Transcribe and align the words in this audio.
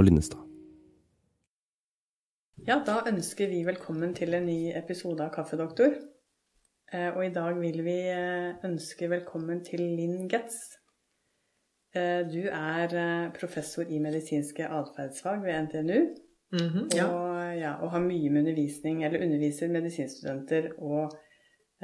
Og 0.00 0.04
Linnestad. 0.04 0.40
Ja, 2.68 2.78
da 2.86 3.02
ønsker 3.10 3.50
vi 3.52 3.58
velkommen 3.66 4.14
til 4.16 4.32
en 4.32 4.46
ny 4.48 4.70
episode 4.78 5.26
av 5.26 5.34
Kaffedoktor. 5.34 5.92
Eh, 6.92 7.10
Og 7.16 7.26
i 7.26 7.32
dag 7.34 7.58
vil 7.60 7.82
vi 7.84 7.96
eh, 8.08 8.54
ønske 8.64 9.10
velkommen 9.12 9.60
til 9.64 9.82
Linn 9.98 10.24
Getz. 10.32 10.56
Eh, 11.92 12.24
Du 12.32 12.48
er 12.48 13.30
professor 13.36 13.84
i 13.84 14.00
medisinske 14.00 14.64
atferdsfag 14.72 15.44
ved 15.44 15.62
NTNU. 15.68 16.00
Mhm, 16.56 16.88
ja. 16.96 17.04
Og, 17.06 17.58
ja, 17.58 17.76
og 17.82 17.90
har 17.90 18.00
mye 18.00 18.30
med 18.30 18.40
undervisning, 18.40 19.04
eller 19.04 19.20
underviser 19.22 19.68
medisinstudenter 19.68 20.72
og 20.78 21.12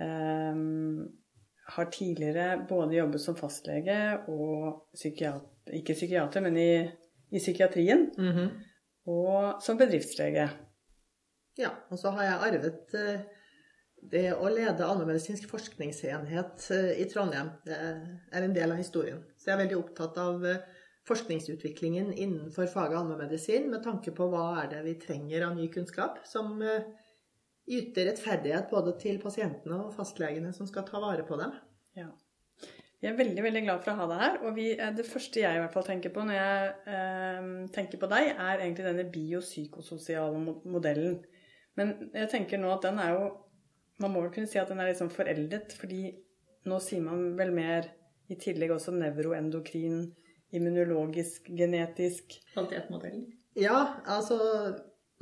um, 0.00 1.04
har 1.68 1.90
tidligere 1.92 2.64
både 2.68 2.96
jobbet 2.96 3.20
som 3.20 3.36
fastlege 3.36 4.18
og 4.28 4.86
psykiater, 4.94 5.44
ikke 5.72 5.92
psykiater, 5.92 6.40
men 6.40 6.56
i, 6.56 6.70
i 7.32 7.38
psykiatrien, 7.42 8.10
Mhm. 8.18 8.50
og 9.06 9.62
som 9.62 9.78
bedriftslege. 9.78 10.48
ja. 11.58 11.70
Og 11.90 11.98
så 11.98 12.10
har 12.10 12.22
jeg 12.22 12.54
arvet 12.54 12.94
eh, 12.94 13.20
det 14.10 14.32
å 14.36 14.48
lede 14.52 14.84
allmennmedisinsk 14.84 15.48
forskningsenhet 15.50 16.70
eh, 16.70 17.00
i 17.02 17.04
Trondheim. 17.10 17.50
Det 17.64 17.76
er 18.32 18.42
en 18.42 18.54
del 18.54 18.70
av 18.72 18.76
historien. 18.78 19.22
Så 19.38 19.46
jeg 19.50 19.54
er 19.58 19.62
veldig 19.64 19.78
opptatt 19.78 20.18
av 20.18 20.44
eh, 20.44 20.58
forskningsutviklingen 21.08 22.12
innenfor 22.12 22.66
faget 22.66 22.98
allmennmedisin 22.98 23.70
med 23.70 23.82
tanke 23.82 24.10
på 24.14 24.28
hva 24.30 24.62
er 24.64 24.68
det 24.68 24.84
vi 24.84 24.94
trenger 25.00 25.46
av 25.46 25.56
ny 25.56 25.68
kunnskap 25.72 26.18
som 26.26 26.60
yter 27.68 28.06
rettferdighet 28.10 28.68
både 28.70 28.92
til 29.00 29.18
pasientene 29.22 29.78
og 29.86 29.94
fastlegene 29.94 30.52
som 30.54 30.66
skal 30.66 30.84
ta 30.86 30.98
vare 31.02 31.22
på 31.26 31.38
dem. 31.38 31.52
Ja. 31.96 32.08
Vi 33.02 33.08
er 33.10 33.16
veldig 33.18 33.42
veldig 33.44 33.62
glad 33.66 33.82
for 33.84 33.92
å 33.92 33.96
ha 34.00 34.06
deg 34.10 34.22
her. 34.22 34.36
Og 34.42 34.54
vi, 34.56 34.66
eh, 34.72 34.92
det 34.96 35.06
første 35.06 35.42
jeg 35.42 35.56
i 35.56 35.62
hvert 35.62 35.74
fall 35.74 35.86
tenker 35.86 36.12
på 36.14 36.24
når 36.24 36.38
jeg 36.38 36.70
eh, 36.96 37.48
tenker 37.74 38.00
på 38.02 38.08
deg, 38.12 38.30
er 38.32 38.62
egentlig 38.62 38.86
denne 38.88 39.08
biopsykososiale 39.12 40.56
modellen. 40.64 41.18
Men 41.76 41.92
jeg 42.14 42.30
tenker 42.32 42.60
nå 42.60 42.70
at 42.72 42.86
den 42.88 43.02
er 43.02 43.16
jo 43.16 43.26
Man 43.96 44.12
må 44.12 44.20
vel 44.20 44.28
kunne 44.28 44.48
si 44.48 44.58
at 44.60 44.68
den 44.68 44.76
er 44.76 44.90
litt 44.90 44.98
sånn 44.98 45.08
foreldet, 45.08 45.72
fordi 45.80 46.10
nå 46.68 46.76
sier 46.84 47.00
man 47.00 47.30
vel 47.38 47.48
mer 47.56 47.86
i 48.28 48.36
tillegg 48.36 48.74
også 48.74 48.92
nevroendokrin, 48.92 50.02
immunologisk, 50.52 51.48
genetisk 51.56 52.34
Kvalitetsmodellen. 52.50 53.22
Ja, 53.56 54.02
altså 54.04 54.36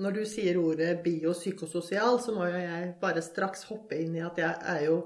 når 0.03 0.17
du 0.17 0.25
sier 0.27 0.59
ordet 0.59 1.05
biopsykososial, 1.05 2.19
så 2.19 2.35
må 2.35 2.49
jo 2.51 2.59
jeg 2.59 2.91
bare 2.99 3.23
straks 3.23 3.63
hoppe 3.71 4.01
inn 4.03 4.17
i 4.19 4.25
at 4.27 4.41
jeg 4.43 4.59
er 4.75 4.83
jo 4.89 4.97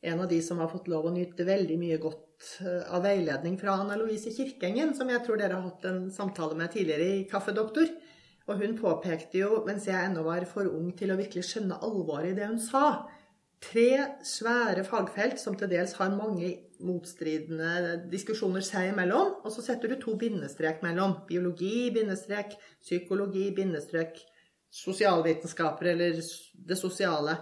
en 0.00 0.20
av 0.20 0.28
de 0.28 0.40
som 0.42 0.58
har 0.58 0.70
fått 0.72 0.88
lov 0.88 1.08
å 1.08 1.12
nyte 1.14 1.44
veldig 1.44 1.76
mye 1.80 1.98
godt 2.00 2.46
eh, 2.64 2.86
av 2.88 3.04
veiledning 3.04 3.58
fra 3.60 3.76
Anna 3.82 3.98
Louise 4.00 4.32
Kirkengen, 4.32 4.94
som 4.96 5.10
jeg 5.12 5.22
tror 5.26 5.40
dere 5.40 5.58
har 5.58 5.66
hatt 5.66 5.84
en 5.90 6.06
samtale 6.14 6.56
med 6.56 6.72
tidligere 6.72 7.08
i 7.18 7.26
Kaffedoktor. 7.28 7.90
Og 8.48 8.62
hun 8.62 8.78
påpekte 8.78 9.42
jo, 9.42 9.60
mens 9.66 9.86
jeg 9.86 10.00
ennå 10.00 10.24
var 10.26 10.46
for 10.48 10.66
ung 10.70 10.90
til 10.96 11.12
å 11.12 11.18
virkelig 11.20 11.44
skjønne 11.50 11.78
alvoret 11.84 12.32
i 12.32 12.38
det 12.38 12.48
hun 12.48 12.58
sa, 12.62 13.04
tre 13.60 14.16
svære 14.24 14.86
fagfelt 14.88 15.38
som 15.38 15.56
til 15.58 15.68
dels 15.70 15.92
har 16.00 16.16
mange 16.16 16.48
motstridende 16.80 18.08
diskusjoner 18.10 18.64
seg 18.64 18.94
imellom, 18.94 19.36
og 19.44 19.52
så 19.52 19.62
setter 19.64 19.92
du 19.92 20.00
to 20.00 20.16
bindestrek 20.18 20.80
mellom. 20.84 21.18
Biologi, 21.28 21.90
bindestrek, 21.92 22.56
psykologi, 22.80 23.50
bindestrek, 23.56 24.16
sosialvitenskaper 24.72 25.92
eller 25.92 26.16
det 26.16 26.78
sosiale. 26.78 27.36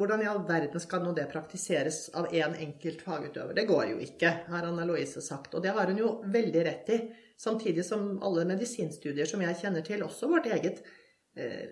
Hvordan 0.00 0.22
i 0.22 0.28
all 0.30 0.38
verden 0.48 0.80
skal 0.80 1.02
nå 1.04 1.10
det 1.12 1.26
praktiseres 1.28 2.06
av 2.16 2.30
én 2.32 2.54
enkelt 2.56 3.02
fagutøver? 3.04 3.52
Det 3.52 3.66
går 3.68 3.90
jo 3.90 3.98
ikke, 4.00 4.30
har 4.48 4.64
Anna 4.64 4.86
Louise 4.88 5.20
sagt. 5.20 5.52
Og 5.52 5.60
det 5.60 5.74
har 5.76 5.90
hun 5.92 5.98
jo 6.00 6.12
veldig 6.24 6.62
rett 6.64 6.88
i. 6.94 6.96
Samtidig 7.36 7.84
som 7.84 8.14
alle 8.24 8.46
medisinstudier 8.48 9.28
som 9.28 9.44
jeg 9.44 9.58
kjenner 9.60 9.84
til, 9.84 10.00
også 10.06 10.30
vårt 10.32 10.48
eget, 10.48 10.80
eh, 11.36 11.66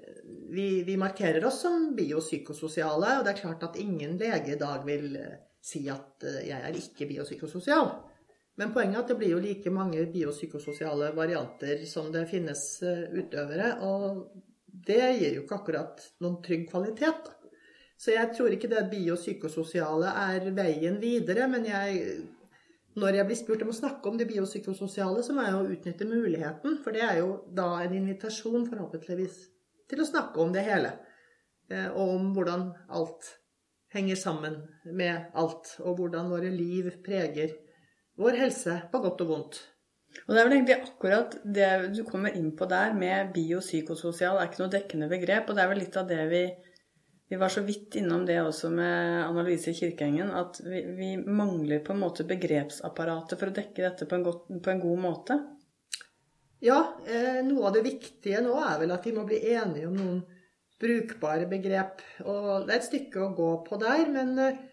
vi, 0.53 0.83
vi 0.85 0.99
markerer 1.01 1.47
oss 1.49 1.63
som 1.65 1.95
biopsykososiale, 1.97 3.15
og 3.17 3.25
det 3.25 3.33
er 3.33 3.41
klart 3.41 3.65
at 3.65 3.81
ingen 3.81 4.19
lege 4.21 4.53
i 4.53 4.61
dag 4.61 4.85
vil 4.85 5.17
eh, 5.17 5.41
si 5.65 5.87
at 5.89 6.29
eh, 6.29 6.43
jeg 6.51 6.61
er 6.69 6.79
ikke 6.83 7.09
biopsykososial. 7.09 7.91
Men 8.61 8.77
poenget 8.77 8.99
er 8.99 9.07
at 9.07 9.15
det 9.15 9.19
blir 9.23 9.33
jo 9.39 9.41
like 9.41 9.73
mange 9.73 10.05
biopsykososiale 10.13 11.15
varianter 11.17 11.87
som 11.89 12.13
det 12.13 12.27
finnes 12.29 12.67
utøvere, 12.83 13.73
og 13.89 14.27
det 14.89 15.01
gir 15.17 15.37
jo 15.39 15.47
ikke 15.47 15.63
akkurat 15.63 16.09
noen 16.21 16.41
trygg 16.45 16.69
kvalitet. 16.69 17.33
Så 17.99 18.15
jeg 18.15 18.31
tror 18.37 18.55
ikke 18.55 18.71
det 18.71 18.85
biopsykososiale 18.93 20.11
er 20.23 20.51
veien 20.55 21.01
videre, 21.03 21.49
men 21.51 21.67
jeg 21.67 22.03
når 22.99 23.19
jeg 23.19 23.29
blir 23.29 23.39
spurt 23.39 23.63
om 23.63 23.71
å 23.73 23.77
snakke 23.77 24.11
om 24.11 24.17
det 24.19 24.27
biopsykososiale, 24.31 25.23
så 25.23 25.35
må 25.35 25.45
jeg 25.45 25.55
jo 25.55 25.77
utnytte 25.77 26.09
muligheten. 26.09 26.79
For 26.83 26.95
det 26.95 27.05
er 27.07 27.21
jo 27.21 27.29
da 27.55 27.69
en 27.85 27.95
invitasjon, 27.95 28.67
forhåpentligvis, 28.71 29.37
til 29.91 30.03
å 30.03 30.09
snakke 30.09 30.43
om 30.43 30.55
det 30.55 30.65
hele. 30.67 30.97
Eh, 31.71 31.89
Og 31.93 32.15
om 32.17 32.33
hvordan 32.35 32.73
alt 32.89 33.29
henger 33.95 34.17
sammen 34.17 34.61
med 34.85 35.31
alt. 35.35 35.77
Og 35.85 36.01
hvordan 36.01 36.31
våre 36.33 36.51
liv 36.51 36.91
preger 37.05 37.55
vår 38.19 38.41
helse 38.43 38.81
på 38.93 39.03
godt 39.05 39.23
og 39.25 39.29
vondt. 39.33 39.61
Og 40.27 40.35
det 40.35 40.41
er 40.41 40.49
vel 40.49 40.57
egentlig 40.57 40.81
akkurat 40.81 41.37
det 41.45 41.71
du 41.95 42.03
kommer 42.09 42.35
inn 42.35 42.51
på 42.57 42.67
der 42.67 42.95
med 42.97 43.35
biopsykososial, 43.35 44.41
er 44.41 44.49
ikke 44.49 44.65
noe 44.65 44.73
dekkende 44.73 45.11
begrep. 45.13 45.49
Og 45.49 45.55
det 45.55 45.65
er 45.65 45.71
vel 45.71 45.83
litt 45.85 46.01
av 46.01 46.09
det 46.09 46.25
vi 46.33 46.43
Vi 47.29 47.37
var 47.37 47.53
så 47.53 47.61
vidt 47.61 47.99
innom 48.01 48.25
det 48.27 48.39
også 48.41 48.71
med 48.73 49.25
Anna 49.27 49.43
Louise 49.45 49.75
Kirkengen, 49.77 50.31
at 50.33 50.63
vi, 50.65 50.81
vi 50.97 51.11
mangler 51.21 51.83
på 51.85 51.93
en 51.93 52.01
måte 52.01 52.25
begrepsapparatet 52.29 53.37
for 53.37 53.51
å 53.51 53.57
dekke 53.59 53.85
dette 53.85 54.09
på 54.09 54.17
en, 54.17 54.25
godt, 54.25 54.47
på 54.65 54.73
en 54.73 54.81
god 54.81 55.03
måte. 55.03 55.37
Ja, 56.65 56.79
eh, 57.07 57.43
noe 57.47 57.69
av 57.69 57.77
det 57.77 57.85
viktige 57.85 58.41
nå 58.43 58.57
er 58.65 58.81
vel 58.81 58.95
at 58.97 59.05
vi 59.07 59.13
må 59.15 59.27
bli 59.29 59.43
enige 59.53 59.91
om 59.91 59.99
noen 59.99 60.23
brukbare 60.81 61.47
begrep. 61.51 62.01
Og 62.25 62.67
det 62.67 62.75
er 62.75 62.81
et 62.81 62.89
stykke 62.89 63.23
å 63.23 63.35
gå 63.37 63.51
på 63.67 63.79
der, 63.83 64.07
men 64.15 64.33
eh, 64.43 64.65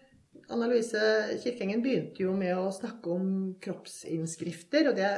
Anna 0.48 0.70
Louise 0.70 1.02
Kirkengen 1.42 1.84
begynte 1.84 2.24
jo 2.24 2.32
med 2.38 2.56
å 2.56 2.72
snakke 2.74 3.12
om 3.12 3.28
kroppsinnskrifter, 3.62 4.90
og 4.90 4.98
det 4.98 5.12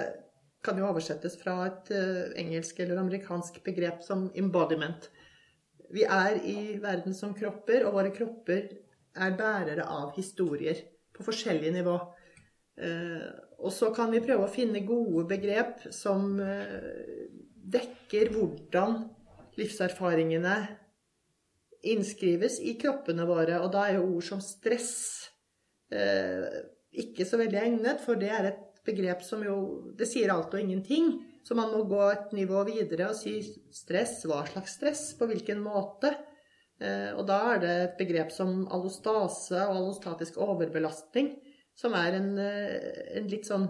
kan 0.64 0.78
jo 0.80 0.88
oversettes 0.90 1.38
fra 1.40 1.60
et 1.68 1.94
eh, 1.94 2.34
engelsk 2.42 2.82
eller 2.82 3.00
amerikansk 3.00 3.62
begrep 3.64 4.02
som 4.04 4.26
embodiment. 4.34 5.06
Vi 5.94 6.04
er 6.04 6.38
i 6.44 6.76
verden 6.82 7.16
som 7.16 7.34
kropper, 7.36 7.86
og 7.88 7.96
våre 7.96 8.12
kropper 8.14 8.68
er 9.18 9.36
bærere 9.38 9.86
av 9.88 10.12
historier 10.16 10.82
på 11.16 11.24
forskjellige 11.26 11.74
nivå. 11.78 11.96
Eh, 12.78 13.28
og 13.58 13.72
så 13.74 13.90
kan 13.94 14.12
vi 14.14 14.22
prøve 14.22 14.46
å 14.46 14.52
finne 14.52 14.84
gode 14.86 15.24
begrep 15.32 15.88
som 15.94 16.36
eh, 16.42 17.24
dekker 17.68 18.30
hvordan 18.34 19.00
livserfaringene 19.58 20.58
innskrives 21.88 22.60
i 22.62 22.76
kroppene 22.78 23.26
våre. 23.26 23.58
Og 23.62 23.72
da 23.74 23.86
er 23.88 23.98
jo 23.98 24.06
ord 24.12 24.26
som 24.28 24.42
stress 24.44 24.92
eh, 25.90 26.62
ikke 27.02 27.26
så 27.26 27.40
veldig 27.40 27.60
egnet, 27.60 28.02
for 28.04 28.18
det 28.20 28.30
er 28.34 28.52
et 28.52 28.64
begrep 28.88 29.20
som 29.26 29.42
jo 29.44 29.58
Det 29.98 30.06
sier 30.08 30.30
alt 30.32 30.54
og 30.54 30.62
ingenting. 30.62 31.18
Så 31.46 31.56
man 31.56 31.70
må 31.72 31.84
gå 31.88 32.00
et 32.10 32.32
nivå 32.36 32.62
videre 32.68 33.10
og 33.12 33.16
si 33.16 33.38
stress. 33.74 34.20
Hva 34.28 34.42
slags 34.48 34.76
stress? 34.78 35.04
På 35.18 35.28
hvilken 35.30 35.62
måte? 35.64 36.12
Eh, 36.78 37.10
og 37.16 37.24
da 37.26 37.38
er 37.54 37.62
det 37.62 37.74
et 37.82 37.98
begrep 37.98 38.32
som 38.34 38.62
allostase 38.70 39.58
og 39.66 39.80
allostatisk 39.80 40.38
overbelastning, 40.44 41.32
som 41.78 41.94
er 41.98 42.18
en, 42.20 42.30
eh, 42.38 43.16
en 43.18 43.28
litt 43.30 43.48
sånn 43.48 43.66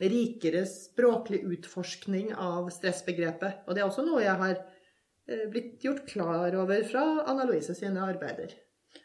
rikere 0.00 0.66
språklig 0.68 1.44
utforskning 1.46 2.34
av 2.34 2.68
stressbegrepet. 2.74 3.64
Og 3.66 3.74
det 3.74 3.82
er 3.82 3.88
også 3.88 4.04
noe 4.06 4.24
jeg 4.24 4.36
har 4.42 4.56
eh, 4.58 5.46
blitt 5.52 5.84
gjort 5.84 6.04
klar 6.10 6.54
over 6.58 6.84
fra 6.84 7.06
Anna 7.24 7.46
Louise 7.48 7.74
sine 7.74 8.02
arbeider. 8.04 8.52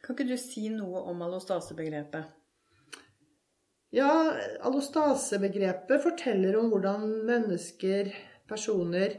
Kan 0.02 0.16
ikke 0.16 0.30
du 0.32 0.38
si 0.40 0.68
noe 0.74 1.06
om 1.12 1.22
allostasebegrepet? 1.22 2.41
Ja, 3.92 4.12
allostasebegrepet 4.64 6.04
forteller 6.04 6.56
om 6.60 6.70
hvordan 6.72 7.10
mennesker, 7.28 8.14
personer, 8.48 9.18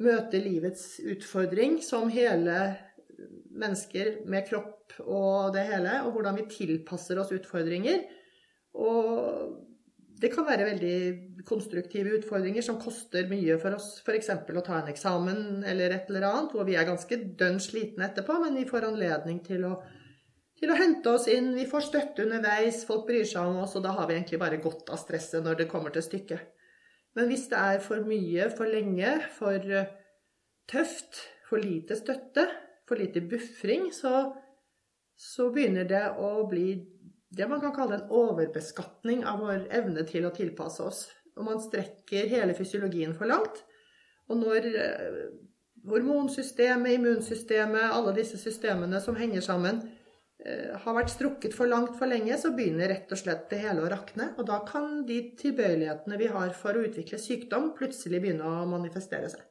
møter 0.00 0.40
livets 0.44 0.98
utfordring 1.04 1.78
som 1.84 2.08
hele 2.12 2.56
mennesker 3.56 4.22
med 4.28 4.44
kropp 4.48 4.96
og 5.04 5.52
det 5.56 5.66
hele, 5.68 6.00
og 6.04 6.16
hvordan 6.16 6.36
vi 6.40 6.48
tilpasser 6.52 7.20
oss 7.20 7.32
utfordringer. 7.36 8.04
Og 8.76 9.52
det 10.20 10.30
kan 10.32 10.46
være 10.48 10.68
veldig 10.70 11.44
konstruktive 11.48 12.16
utfordringer 12.16 12.64
som 12.64 12.80
koster 12.80 13.28
mye 13.28 13.58
for 13.60 13.76
oss. 13.76 13.98
F.eks. 14.04 14.32
å 14.32 14.64
ta 14.64 14.80
en 14.80 14.90
eksamen 14.92 15.64
eller 15.68 15.92
et 15.92 16.08
eller 16.08 16.28
annet, 16.30 16.56
hvor 16.56 16.64
vi 16.68 16.76
er 16.76 16.88
ganske 16.88 17.20
dønn 17.36 17.60
slitne 17.60 18.08
etterpå, 18.08 18.38
men 18.40 18.56
vi 18.56 18.68
får 18.68 18.88
anledning 18.88 19.42
til 19.44 19.68
å, 19.68 19.74
til 20.56 20.72
å 20.72 20.78
hente 20.78 21.12
oss 21.12 21.28
inn. 21.32 21.52
Vi 21.56 21.66
får 21.68 21.88
støtte 21.90 22.24
underveis, 22.24 22.84
folk 22.88 23.06
bryr 23.08 23.26
seg 23.28 23.50
om 23.50 23.62
oss, 23.64 23.76
og 23.76 23.84
da 23.84 23.94
har 23.96 24.08
vi 24.08 24.16
egentlig 24.16 24.40
bare 24.42 24.60
godt 24.62 24.90
av 24.92 25.00
stresset 25.02 25.44
når 25.44 25.60
det 25.60 25.70
kommer 25.70 25.94
til 25.94 26.04
stykket. 26.06 26.52
Men 27.16 27.30
hvis 27.30 27.46
det 27.52 27.60
er 27.60 27.80
for 27.84 28.04
mye, 28.08 28.48
for 28.52 28.68
lenge, 28.68 29.12
for 29.38 29.70
eh, 29.72 29.92
tøft, 30.68 31.22
for 31.48 31.62
lite 31.62 31.96
støtte, 31.96 32.44
for 32.88 33.00
lite 33.00 33.22
bufring, 33.24 33.88
så, 33.94 34.34
så 35.16 35.48
begynner 35.54 35.88
det 35.88 36.04
å 36.20 36.44
bli 36.48 36.68
det 37.36 37.48
man 37.50 37.60
kan 37.60 37.74
kalle 37.74 37.98
en 37.98 38.12
overbeskatning 38.14 39.24
av 39.26 39.40
vår 39.42 39.66
evne 39.74 40.04
til 40.08 40.28
å 40.28 40.34
tilpasse 40.34 40.82
oss. 40.82 41.06
og 41.36 41.44
man 41.44 41.58
strekker 41.60 42.30
hele 42.30 42.54
fysiologien 42.56 43.12
for 43.14 43.28
langt. 43.28 43.58
Og 44.32 44.38
når 44.40 44.68
eh, 44.72 45.16
hormonsystemet, 45.84 46.96
immunsystemet, 46.96 47.90
alle 47.92 48.14
disse 48.16 48.38
systemene 48.40 49.00
som 49.04 49.18
henger 49.18 49.44
sammen, 49.44 49.82
har 50.82 50.94
vært 50.94 51.10
strukket 51.10 51.54
for 51.56 51.66
langt 51.66 51.96
for 51.98 52.06
lenge, 52.10 52.36
så 52.38 52.52
begynner 52.54 52.92
rett 52.92 53.10
og 53.10 53.18
slett 53.18 53.48
det 53.50 53.58
hele 53.64 53.82
å 53.82 53.90
rakne. 53.90 54.28
Og 54.38 54.46
da 54.46 54.60
kan 54.68 55.00
de 55.08 55.18
tilbøyelighetene 55.40 56.18
vi 56.20 56.28
har 56.30 56.52
for 56.54 56.76
å 56.76 56.84
utvikle 56.86 57.18
sykdom, 57.18 57.72
plutselig 57.78 58.20
begynne 58.22 58.46
å 58.46 58.66
manifestere 58.70 59.30
seg. 59.32 59.42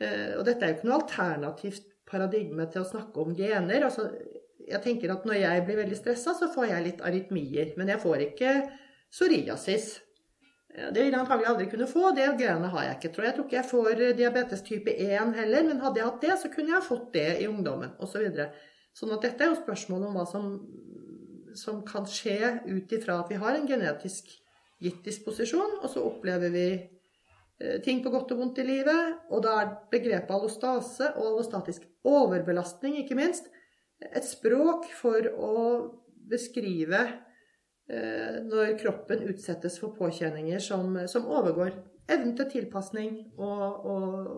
Eh, 0.00 0.34
og 0.38 0.44
dette 0.46 0.64
er 0.64 0.72
jo 0.72 0.78
ikke 0.78 0.90
noe 0.90 0.98
alternativt 1.00 1.88
paradigme 2.08 2.66
til 2.72 2.82
å 2.82 2.90
snakke 2.90 3.22
om 3.22 3.32
gener. 3.38 3.86
Altså, 3.86 4.10
jeg 4.68 4.82
tenker 4.84 5.14
at 5.14 5.24
når 5.28 5.40
jeg 5.42 5.64
blir 5.66 5.80
veldig 5.82 5.98
stressa, 5.98 6.36
så 6.36 6.50
får 6.52 6.68
jeg 6.72 6.84
litt 6.84 7.02
arytmier. 7.04 7.72
Men 7.80 7.94
jeg 7.94 8.02
får 8.04 8.28
ikke 8.28 8.54
psoriasis. 9.08 9.90
Det 10.78 11.00
vil 11.00 11.10
jeg 11.10 11.18
antagelig 11.18 11.48
aldri 11.50 11.66
kunne 11.72 11.88
få. 11.90 12.10
Det 12.14 12.28
genet 12.38 12.72
har 12.74 12.86
jeg 12.86 12.98
ikke. 12.98 13.12
Tror 13.14 13.24
jeg. 13.24 13.30
jeg 13.30 13.36
tror 13.36 13.46
ikke 13.48 13.58
jeg 13.58 13.70
får 13.72 14.02
diabetes 14.20 14.64
type 14.66 14.94
1 14.94 15.36
heller, 15.40 15.68
men 15.70 15.80
hadde 15.82 16.02
jeg 16.02 16.10
hatt 16.10 16.26
det, 16.26 16.34
så 16.42 16.50
kunne 16.52 16.74
jeg 16.76 16.86
fått 16.86 17.08
det 17.16 17.28
i 17.42 17.48
ungdommen 17.50 17.96
osv. 18.04 18.28
Så 18.98 19.04
sånn 19.06 19.14
at 19.14 19.22
dette 19.28 19.44
er 19.44 19.52
jo 19.52 19.60
spørsmålet 19.60 20.08
om 20.08 20.16
hva 20.18 20.24
som, 20.26 20.46
som 21.54 21.84
kan 21.86 22.06
skje 22.10 22.56
ut 22.66 22.94
ifra 22.96 23.20
at 23.22 23.28
vi 23.30 23.38
har 23.38 23.54
en 23.54 23.68
genetisk 23.68 24.32
gitt 24.82 25.04
disposisjon, 25.06 25.76
og 25.78 25.86
så 25.92 26.02
opplever 26.02 26.50
vi 26.50 26.64
eh, 26.74 27.76
ting 27.84 28.02
på 28.02 28.10
godt 28.10 28.34
og 28.34 28.42
vondt 28.42 28.58
i 28.58 28.66
livet. 28.66 29.20
Og 29.30 29.44
da 29.46 29.54
er 29.60 29.76
begrepet 29.92 30.34
allostase 30.34 31.12
og 31.12 31.28
allostatisk 31.28 31.86
overbelastning, 32.10 32.98
ikke 33.04 33.20
minst, 33.20 33.46
et 34.02 34.26
språk 34.26 34.90
for 34.98 35.30
å 35.30 35.54
beskrive 36.28 37.04
eh, 37.06 38.42
når 38.50 38.74
kroppen 38.82 39.22
utsettes 39.30 39.78
for 39.78 39.94
påkjenninger 39.94 40.58
som, 40.62 40.98
som 41.06 41.30
overgår 41.30 41.76
evnen 42.10 42.34
til 42.34 42.50
tilpasning 42.50 43.14
og, 43.36 43.86
og, 43.94 44.34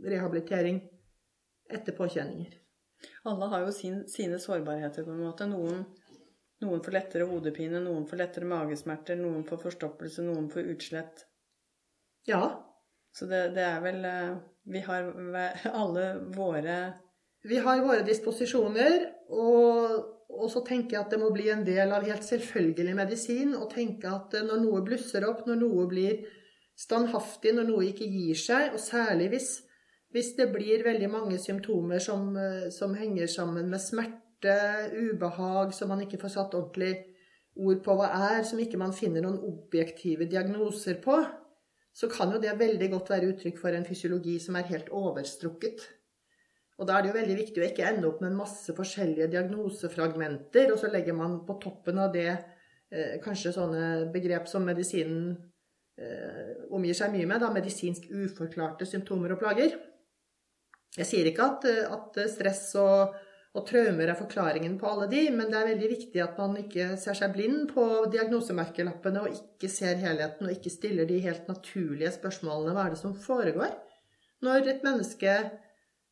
rehabilitering 0.00 0.80
etter 1.68 1.92
påkjenninger. 1.92 2.54
Alle 3.28 3.50
har 3.52 3.66
jo 3.66 3.74
sin, 3.74 4.02
sine 4.08 4.38
sårbarheter, 4.40 5.04
på 5.06 5.14
en 5.14 5.24
måte. 5.24 5.48
Noen, 5.50 5.84
noen 6.64 6.82
får 6.84 6.96
lettere 6.96 7.28
hodepine, 7.28 7.82
noen 7.84 8.06
får 8.08 8.22
lettere 8.22 8.48
magesmerter, 8.48 9.20
noen 9.20 9.44
får 9.48 9.62
forstoppelse, 9.66 10.24
noen 10.26 10.48
får 10.52 10.72
utslett. 10.74 11.24
Ja. 12.28 12.42
Så 13.16 13.26
det, 13.26 13.48
det 13.56 13.62
er 13.66 13.80
vel 13.82 14.04
eh, 14.06 14.34
Vi 14.70 14.80
har 14.86 15.08
alle 15.74 16.04
våre 16.30 16.76
vi 17.42 17.56
har 17.56 17.80
våre 17.80 18.02
disposisjoner, 18.04 19.06
og, 19.32 19.94
og, 20.28 20.46
så 20.52 20.60
tenker 20.66 20.96
jeg 20.96 21.04
at 21.06 21.14
det 21.14 21.20
må 21.22 21.30
bli 21.32 21.48
en 21.52 21.64
del 21.64 21.92
av 21.96 22.04
helt 22.04 22.26
selvfølgelig 22.26 22.96
medisin 22.98 23.54
å 23.56 23.68
tenke 23.70 24.10
at 24.12 24.36
eh, 24.36 24.44
når 24.44 24.60
noe 24.66 24.82
blusser 24.84 25.24
opp, 25.28 25.46
når 25.48 25.62
noe 25.62 25.86
blir 25.88 26.18
standhaftig, 26.76 27.54
når 27.56 27.68
noe 27.70 27.86
ikke 27.88 28.08
gir 28.12 28.36
seg, 28.36 28.74
og 28.76 28.82
særlig 28.82 29.30
hvis, 29.32 29.50
hvis 30.14 30.32
det 30.38 30.48
blir 30.50 30.82
veldig 30.84 31.10
mange 31.10 31.38
symptomer 31.38 32.02
som, 32.02 32.34
eh, 32.36 32.68
som, 32.74 32.94
henger 32.94 33.26
sammen 33.26 33.70
med 33.70 33.80
smerte, 33.80 34.56
ubehag, 34.96 35.74
som 35.74 35.88
man 35.92 36.00
ikke 36.00 36.18
får 36.22 36.34
satt 36.34 36.54
ordentlig 36.56 36.94
ord 37.60 37.82
på 37.84 37.94
hva 37.98 38.08
er, 38.30 38.42
som 38.42 38.58
ikke 38.58 38.80
man 38.80 38.94
finner 38.96 39.22
noen 39.22 39.38
objektive 39.44 40.24
diagnoser 40.24 40.96
på, 41.02 41.18
så 41.92 42.08
kan 42.08 42.32
jo 42.32 42.40
det 42.40 42.54
veldig 42.58 42.88
godt 42.90 43.10
være 43.10 43.32
uttrykk 43.34 43.58
for 43.60 43.74
en 43.74 43.84
fysiologi 43.84 44.38
som 44.40 44.56
er 44.56 44.68
helt 44.70 44.88
overstrukket. 44.94 45.82
Og 46.80 46.88
da 46.88 46.96
er 46.96 47.04
det 47.04 47.10
jo 47.10 47.18
veldig 47.18 47.36
viktig 47.36 47.60
å 47.60 47.66
ikke 47.66 47.90
ende 47.90 48.08
opp 48.08 48.22
med 48.22 48.30
en 48.30 48.40
masse 48.40 48.72
forskjellige 48.72 49.28
diagnosefragmenter, 49.34 50.72
og 50.72 50.80
så 50.80 50.88
legger 50.88 51.18
man 51.18 51.42
på 51.44 51.58
toppen 51.60 52.00
av 52.00 52.14
det 52.14 52.30
eh, 52.32 53.18
kanskje 53.20 53.52
sånne 53.52 54.08
begrep 54.14 54.48
som 54.48 54.64
medisinen 54.64 55.34
eh, 56.00 56.54
omgir 56.72 56.96
seg 56.96 57.12
mye 57.12 57.28
med, 57.28 57.42
da 57.44 57.52
medisinsk 57.52 58.08
uforklarte 58.08 58.88
symptomer 58.88 59.36
og 59.36 59.42
plager. 59.42 59.76
Jeg 60.98 61.06
sier 61.06 61.28
ikke 61.30 61.46
at, 61.46 61.66
eh, 61.70 61.84
at 61.86 62.20
stress 62.32 62.64
og, 62.80 63.14
og, 63.54 63.62
traumer 63.68 64.10
er 64.10 64.18
forklaringen 64.18 64.76
på 64.80 64.88
alle 64.90 65.06
de, 65.12 65.22
men 65.34 65.52
det 65.52 65.60
er 65.60 65.70
veldig 65.72 65.90
viktig 65.94 66.22
at 66.24 66.38
man 66.40 66.58
ikke 66.60 66.92
ser 67.00 67.18
seg 67.18 67.34
blind 67.34 67.68
på 67.70 67.86
diagnosemerkelappene 68.12 69.24
og 69.24 69.38
ikke 69.38 69.70
ser 69.70 70.00
helheten 70.02 70.48
og 70.48 70.54
ikke 70.54 70.72
stiller 70.72 71.08
de 71.08 71.22
helt 71.24 71.50
naturlige 71.50 72.14
spørsmålene 72.18 72.76
hva 72.76 72.86
er 72.88 72.94
det 72.94 73.02
som 73.02 73.16
foregår 73.16 73.74
når 74.40 74.70
et 74.72 74.86
menneske 74.86 75.34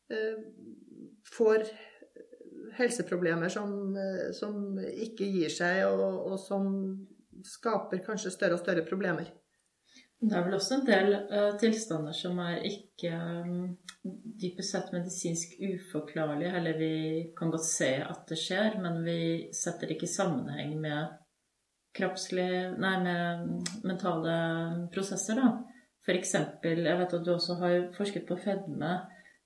Eh, 0.09 0.37
får 1.37 1.63
helseproblemer 2.73 3.49
som, 3.49 3.97
eh, 3.97 4.31
som 4.33 4.79
ikke 4.79 5.27
gir 5.29 5.51
seg, 5.53 5.83
og, 5.85 6.31
og, 6.31 6.39
som 6.41 6.65
skaper 7.45 8.01
kanskje 8.05 8.33
større 8.33 8.57
og 8.57 8.63
større 8.63 8.85
problemer. 8.87 9.29
Det 10.19 10.35
er 10.35 10.43
vel 10.43 10.57
også 10.57 10.75
en 10.75 10.87
del 10.87 11.13
uh, 11.31 11.53
tilstander 11.59 12.15
som 12.15 12.39
er 12.43 12.65
ikke 12.67 13.13
um, 13.15 13.69
dypest 14.41 14.73
sett 14.73 14.91
medisinsk 14.91 15.53
uforklarlige, 15.63 16.51
eller 16.59 16.75
vi 16.79 16.95
kan 17.37 17.53
godt 17.53 17.63
se 17.63 17.93
at 18.03 18.25
det 18.27 18.39
skjer, 18.41 18.75
men 18.83 18.99
vi 19.05 19.21
setter 19.55 19.93
ikke 19.93 20.09
i 20.09 20.11
sammenheng 20.11 20.75
med 20.83 21.15
kroppslig 21.95 22.49
Nei, 22.83 22.97
med 23.05 23.71
mentale 23.87 24.35
prosesser, 24.91 25.39
da. 25.39 25.53
For 26.03 26.19
eksempel, 26.19 26.83
jeg 26.89 26.99
vet 26.99 27.15
at 27.15 27.23
du 27.23 27.31
også 27.33 27.55
har 27.63 27.77
forsket 27.95 28.27
på 28.27 28.37
fedme. 28.43 28.91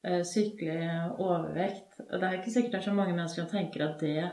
uh, 0.09 0.23
sykelig 0.25 0.89
overvekt. 1.21 2.01
Det 2.01 2.23
er 2.23 2.39
ikke 2.39 2.51
sikkert 2.51 2.73
det 2.73 2.81
er 2.81 2.89
så 2.89 2.97
mange 2.97 3.13
mennesker 3.13 3.45
som 3.45 3.53
tenker 3.53 3.85
at 3.85 4.01
det 4.01 4.31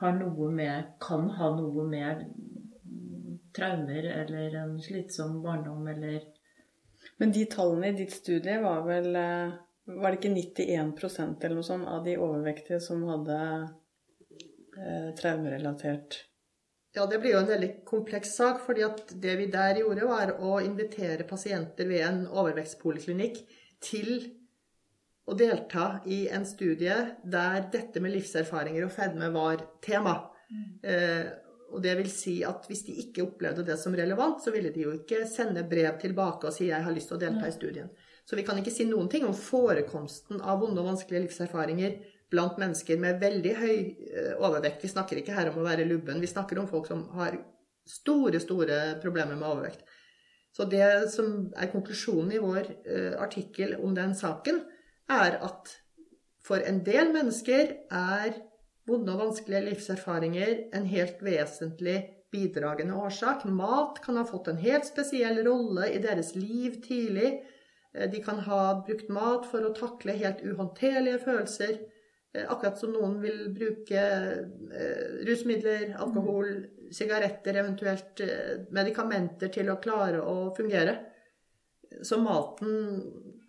har 0.00 0.18
noe 0.20 0.50
med, 0.52 0.92
kan 1.00 1.24
ha 1.38 1.54
noe 1.56 1.88
med 1.88 2.28
traumer 3.56 4.08
eller 4.10 4.56
en 4.62 4.74
slitsom 4.82 5.40
barndom 5.42 5.86
eller 5.88 6.22
Men 7.20 7.32
de 7.32 7.44
tallene 7.46 7.92
i 7.92 7.96
ditt 7.98 8.12
studie 8.12 8.58
var 8.62 8.84
vel 8.88 9.16
eh, 9.16 9.56
Var 9.84 10.10
det 10.10 10.20
ikke 10.20 10.34
91% 10.34 11.44
eller 11.44 11.58
noe 11.58 11.66
sånt 11.66 11.88
av 11.88 12.04
de 12.06 12.16
overvektige 12.16 12.80
som 12.80 13.02
hadde 13.08 13.40
eh, 14.78 15.10
traumerelatert 15.18 16.24
ja, 16.94 17.06
det 17.10 17.18
blir 17.18 17.32
jo 17.34 17.40
en 17.42 17.48
veldig 17.50 17.70
kompleks 17.86 18.36
sak. 18.36 18.60
fordi 18.62 18.84
at 18.86 19.08
det 19.22 19.32
vi 19.40 19.48
der 19.50 19.80
gjorde, 19.82 20.06
var 20.06 20.36
å 20.38 20.60
invitere 20.62 21.26
pasienter 21.26 21.88
ved 21.90 22.04
en 22.06 22.20
overvektspoliklinikk 22.28 23.40
til 23.82 24.12
å 25.26 25.34
delta 25.34 26.00
i 26.06 26.28
en 26.28 26.44
studie 26.46 26.94
der 27.24 27.66
dette 27.72 28.02
med 28.04 28.14
livserfaringer 28.14 28.86
og 28.86 28.92
fedme 28.94 29.30
var 29.34 29.64
tema. 29.82 30.14
Mm. 30.52 30.68
Eh, 30.86 31.32
og 31.74 31.82
det 31.82 31.96
vil 31.98 32.10
si 32.10 32.38
at 32.46 32.66
hvis 32.70 32.84
de 32.86 32.96
ikke 33.02 33.24
opplevde 33.26 33.64
det 33.66 33.76
som 33.80 33.94
relevant, 33.96 34.40
så 34.42 34.52
ville 34.54 34.70
de 34.74 34.86
jo 34.86 34.94
ikke 34.94 35.24
sende 35.28 35.66
brev 35.68 35.98
tilbake 36.00 36.46
og 36.46 36.54
si 36.54 36.68
'jeg 36.68 36.82
har 36.84 36.94
lyst 36.94 37.08
til 37.10 37.16
å 37.16 37.20
delta 37.20 37.46
i 37.48 37.56
studien'. 37.56 37.90
Så 38.24 38.36
vi 38.36 38.42
kan 38.42 38.56
ikke 38.58 38.72
si 38.72 38.84
noen 38.84 39.08
ting 39.08 39.24
om 39.24 39.34
forekomsten 39.34 40.40
av 40.40 40.60
vonde 40.60 40.80
og 40.80 40.86
vanskelige 40.86 41.26
livserfaringer 41.26 41.98
blant 42.30 42.56
mennesker 42.58 42.98
med 42.98 43.20
veldig 43.20 43.54
høy 43.56 43.76
eh, 43.76 44.34
overvekt. 44.38 44.82
Vi 44.82 44.88
snakker 44.88 45.20
ikke 45.20 45.34
her 45.36 45.50
om 45.50 45.58
å 45.58 45.66
være 45.66 45.84
lubben, 45.84 46.20
vi 46.20 46.30
snakker 46.30 46.58
om 46.58 46.68
folk 46.68 46.86
som 46.86 47.08
har 47.18 47.36
store, 47.84 48.40
store 48.40 49.00
problemer 49.02 49.36
med 49.36 49.48
overvekt. 49.48 49.84
Så 50.56 50.64
det 50.70 51.10
som 51.10 51.50
er 51.56 51.72
konklusjonen 51.72 52.32
i 52.32 52.38
vår 52.38 52.68
uh, 52.86 53.22
artikkel 53.24 53.74
om 53.82 53.94
den 53.94 54.14
saken, 54.14 54.60
er 55.10 55.38
at 55.42 55.72
for 56.44 56.62
en 56.62 56.78
del 56.86 57.10
mennesker 57.12 57.72
er 57.90 58.36
vonde 58.88 59.14
og 59.14 59.22
vanskelige 59.22 59.70
livserfaringer 59.70 60.52
en 60.76 60.86
helt 60.90 61.22
vesentlig 61.24 61.98
bidragende 62.34 62.96
årsak. 62.98 63.44
Mat 63.44 64.00
kan 64.04 64.18
ha 64.18 64.26
fått 64.28 64.50
en 64.50 64.60
helt 64.60 64.86
spesiell 64.88 65.40
rolle 65.46 65.88
i 65.94 66.00
deres 66.02 66.34
liv 66.36 66.80
tidlig. 66.84 67.36
Eh, 67.94 68.10
de 68.10 68.22
kan 68.24 68.42
ha 68.48 68.62
brukt 68.86 69.10
mat 69.12 69.48
for 69.50 69.64
å 69.64 69.74
takle 69.76 70.16
helt 70.18 70.42
uhåndterlige 70.44 71.22
følelser. 71.24 71.78
Eh, 72.34 72.44
akkurat 72.44 72.80
som 72.80 72.94
noen 72.94 73.20
vil 73.22 73.46
bruke 73.54 74.04
eh, 74.04 75.04
rusmidler, 75.28 75.94
alkohol, 76.02 76.50
sigaretter, 76.94 77.56
eventuelt 77.62 78.20
medikamenter 78.74 79.50
til 79.54 79.70
å 79.72 79.80
klare 79.82 80.20
å 80.22 80.50
fungere. 80.54 80.98
Så 82.04 82.18
maten 82.22 83.00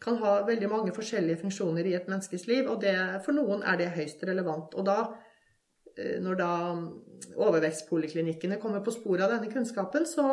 kan 0.02 0.18
ha 0.22 0.40
veldig 0.46 0.70
mange 0.70 0.94
forskjellige 0.96 1.42
funksjoner 1.42 1.88
i 1.90 1.94
et 1.98 2.08
menneskes 2.10 2.46
liv, 2.50 2.68
og 2.70 2.82
det, 2.84 2.96
for 3.26 3.38
noen 3.38 3.64
er 3.66 3.80
det 3.80 3.94
høyst 3.96 4.24
relevant. 4.28 4.74
Og 4.78 4.86
da, 4.88 4.98
når 5.98 6.38
da 6.40 6.52
overvekstpoliklinikkene 7.36 8.60
kommer 8.62 8.84
på 8.84 8.94
sporet 8.96 9.26
av 9.26 9.36
denne 9.36 9.52
kunnskapen, 9.52 10.06
så, 10.10 10.28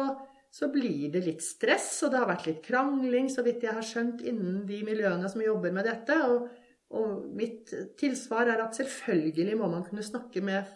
så, 0.50 0.68
blir 0.72 1.12
det 1.14 1.24
litt 1.26 1.44
stress, 1.44 1.88
og 2.02 2.12
det 2.12 2.20
har 2.20 2.30
vært 2.30 2.48
litt 2.48 2.62
krangling, 2.66 3.30
så 3.30 3.44
vidt 3.46 3.64
jeg 3.66 3.76
har 3.76 3.86
skjønt, 3.86 4.24
innen 4.26 4.62
de 4.68 4.82
miljøene 4.86 5.30
som 5.30 5.44
jobber 5.44 5.74
med 5.74 5.88
dette. 5.88 6.18
Og, 6.28 6.48
og 6.92 7.26
mitt 7.38 7.72
tilsvar 8.00 8.50
er 8.52 8.64
at 8.64 8.78
selvfølgelig 8.78 9.58
må 9.60 9.70
man 9.72 9.86
kunne 9.86 10.04
snakke 10.06 10.44
med 10.44 10.68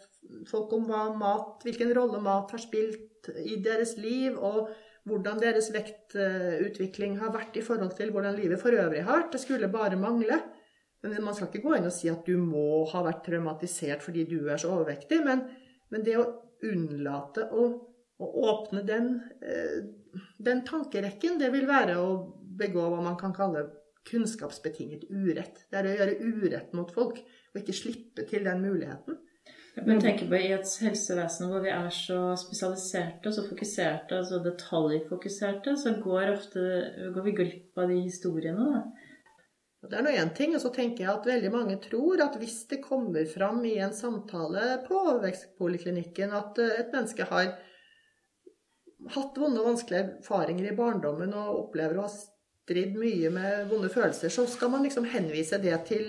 folk 0.50 0.72
om 0.74 0.88
mat, 1.20 1.62
hvilken 1.66 1.92
rolle 1.96 2.20
mat 2.22 2.54
har 2.54 2.62
spilt 2.62 3.30
i 3.42 3.58
deres 3.62 3.96
liv, 4.00 4.38
og 4.38 4.70
hvordan 5.06 5.38
deres 5.38 5.68
vektutvikling 5.74 7.20
har 7.20 7.30
vært 7.34 7.58
i 7.58 7.62
forhold 7.62 7.92
til 7.98 8.10
hvordan 8.14 8.34
livet 8.38 8.58
for 8.62 8.74
øvrig 8.74 9.04
har 9.06 9.20
vært. 9.20 9.34
Det 9.36 9.42
skulle 9.44 9.70
bare 9.70 9.98
mangle. 9.98 10.40
Men 11.04 11.24
Man 11.24 11.34
skal 11.36 11.50
ikke 11.50 11.64
gå 11.66 11.76
inn 11.76 11.86
og 11.86 11.94
si 11.94 12.08
at 12.10 12.24
du 12.26 12.38
må 12.40 12.84
ha 12.90 13.02
vært 13.04 13.26
traumatisert 13.28 14.02
fordi 14.02 14.24
du 14.26 14.48
er 14.48 14.58
så 14.58 14.72
overvektig. 14.74 15.20
Men, 15.26 15.44
men 15.92 16.06
det 16.06 16.16
å 16.18 16.30
unnlate 16.66 17.44
å 17.52 17.66
å 18.22 18.28
åpne 18.50 18.82
den, 18.86 19.08
eh, 19.42 19.84
den 20.38 20.64
tankerekken, 20.64 21.38
det 21.38 21.52
vil 21.52 21.66
være 21.68 21.98
å 22.00 22.10
begå 22.56 22.88
hva 22.88 23.02
man 23.04 23.18
kan 23.20 23.34
kalle 23.36 23.66
kunnskapsbetinget 24.06 25.08
urett. 25.10 25.66
Det 25.70 25.78
er 25.80 25.88
å 25.88 25.94
gjøre 25.98 26.18
urett 26.24 26.74
mot 26.78 26.92
folk, 26.94 27.20
og 27.52 27.60
ikke 27.60 27.76
slippe 27.76 28.26
til 28.28 28.46
den 28.46 28.62
muligheten. 28.64 29.18
Men 29.84 30.00
tenk 30.00 30.22
på 30.24 30.38
I 30.38 30.54
et 30.54 30.70
helsevesen 30.80 31.50
hvor 31.50 31.60
vi 31.60 31.68
er 31.68 31.90
så 31.92 32.30
spesialiserte 32.40 33.28
og 33.28 33.34
så 33.36 33.42
fokuserte 33.44 34.16
og 34.16 34.24
så 34.24 34.38
detaljfokuserte, 34.40 35.74
så 35.76 35.92
går, 36.00 36.32
ofte, 36.32 36.62
går 37.12 37.26
vi 37.26 37.34
glipp 37.42 37.82
av 37.82 37.92
de 37.92 37.98
historiene. 38.00 38.70
da. 38.72 39.05
Det 39.84 39.98
er 39.98 40.04
nå 40.06 40.12
én 40.16 40.32
ting. 40.34 40.54
Og 40.56 40.62
så 40.62 40.72
tenker 40.74 41.04
jeg 41.04 41.12
at 41.12 41.28
veldig 41.28 41.52
mange 41.54 41.76
tror 41.82 42.22
at 42.24 42.38
hvis 42.40 42.62
det 42.70 42.82
kommer 42.84 43.26
fram 43.30 43.62
i 43.68 43.76
en 43.82 43.94
samtale 43.94 44.80
på 44.86 45.02
vekstpoliklinikken 45.22 46.34
at 46.36 46.62
eh, 46.62 46.78
et 46.82 46.94
menneske 46.94 47.28
har 47.28 47.52
hatt 49.12 49.36
vonde 49.38 49.60
og 49.60 49.70
vanskelige 49.70 50.16
erfaringer 50.16 50.70
i 50.70 50.78
barndommen 50.78 51.34
og 51.36 51.66
opplever 51.66 52.00
å 52.00 52.06
ha 52.06 52.10
stridd 52.10 52.96
mye 52.98 53.30
med 53.30 53.68
vonde 53.70 53.90
følelser, 53.92 54.32
så 54.32 54.46
skal 54.50 54.72
man 54.72 54.82
liksom 54.82 55.06
henvise 55.12 55.60
det 55.62 55.76
til 55.86 56.08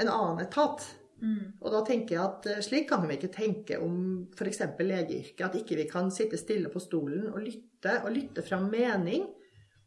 en 0.00 0.08
annen 0.08 0.42
etat. 0.42 0.82
Mm. 1.22 1.52
Og 1.60 1.68
da 1.70 1.84
tenker 1.86 2.16
jeg 2.16 2.24
at 2.24 2.48
eh, 2.50 2.62
slik 2.64 2.88
kan 2.90 3.04
vi 3.06 3.18
ikke 3.18 3.30
tenke 3.34 3.78
om 3.78 3.94
f.eks. 4.34 4.64
legeyrket. 4.80 5.44
At 5.46 5.58
ikke 5.60 5.78
vi 5.78 5.86
kan 5.90 6.10
sitte 6.14 6.40
stille 6.40 6.72
på 6.72 6.82
stolen 6.82 7.28
og 7.30 7.44
lytte, 7.44 8.00
og 8.02 8.10
lytte 8.16 8.42
fram 8.46 8.66
mening. 8.72 9.28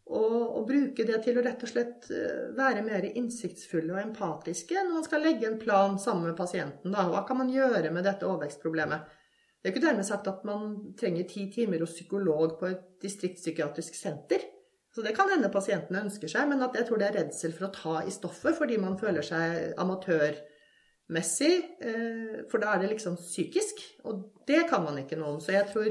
Og, 0.05 0.41
og, 0.59 0.65
bruke 0.69 1.01
det 1.07 1.17
til 1.25 1.39
å 1.39 1.43
rett 1.45 1.63
og 1.65 1.69
slett 1.71 2.09
eh, 2.13 2.50
være 2.53 2.83
mer 2.85 3.07
innsiktsfulle 3.09 3.95
og 3.95 4.03
empatiske 4.03 4.77
når 4.77 5.00
man 5.00 5.05
skal 5.07 5.24
legge 5.25 5.47
en 5.50 5.57
plan 5.62 5.95
sammen 6.01 6.29
med 6.29 6.38
pasienten. 6.38 6.93
Da. 6.93 7.07
Hva 7.09 7.24
kan 7.25 7.39
man 7.39 7.50
gjøre 7.50 7.89
med 7.93 8.05
dette 8.05 8.27
overvekstproblemet? 8.27 9.15
Det 9.57 9.71
er 9.71 9.74
ikke 9.74 9.88
dermed 9.88 10.05
sagt 10.05 10.27
at 10.29 10.43
man 10.45 10.75
trenger 11.00 11.25
ti 11.25 11.47
timer 11.50 11.81
hos 11.81 11.95
psykolog 11.97 12.53
på 12.59 12.67
et 12.69 12.83
distriktspsykiatrisk 13.01 13.97
senter. 13.97 14.45
Så 14.93 15.01
det 15.01 15.15
kan 15.17 15.31
hende 15.31 15.50
pasientene 15.51 16.03
ønsker 16.05 16.29
seg, 16.29 16.45
men 16.51 16.62
at 16.62 16.77
jeg 16.77 16.85
tror 16.85 17.01
det 17.01 17.07
er 17.09 17.17
redsel 17.24 17.55
for 17.55 17.67
å 17.67 17.74
ta 17.74 17.95
i 18.05 18.13
stoffet 18.13 18.55
fordi 18.59 18.77
man 18.79 19.00
føler 19.01 19.25
seg 19.25 19.74
amatørmessig. 19.81 21.55
Eh, 21.81 22.38
for 22.51 22.62
da 22.62 22.75
er 22.75 22.85
det 22.85 22.91
liksom 22.93 23.17
psykisk, 23.17 23.81
og 24.05 24.21
det 24.45 24.67
kan 24.69 24.85
man 24.85 25.01
ikke 25.01 25.17
noe 25.17 25.33
om. 25.33 25.41
Så 25.41 25.57
jeg 25.57 25.65
tror 25.74 25.89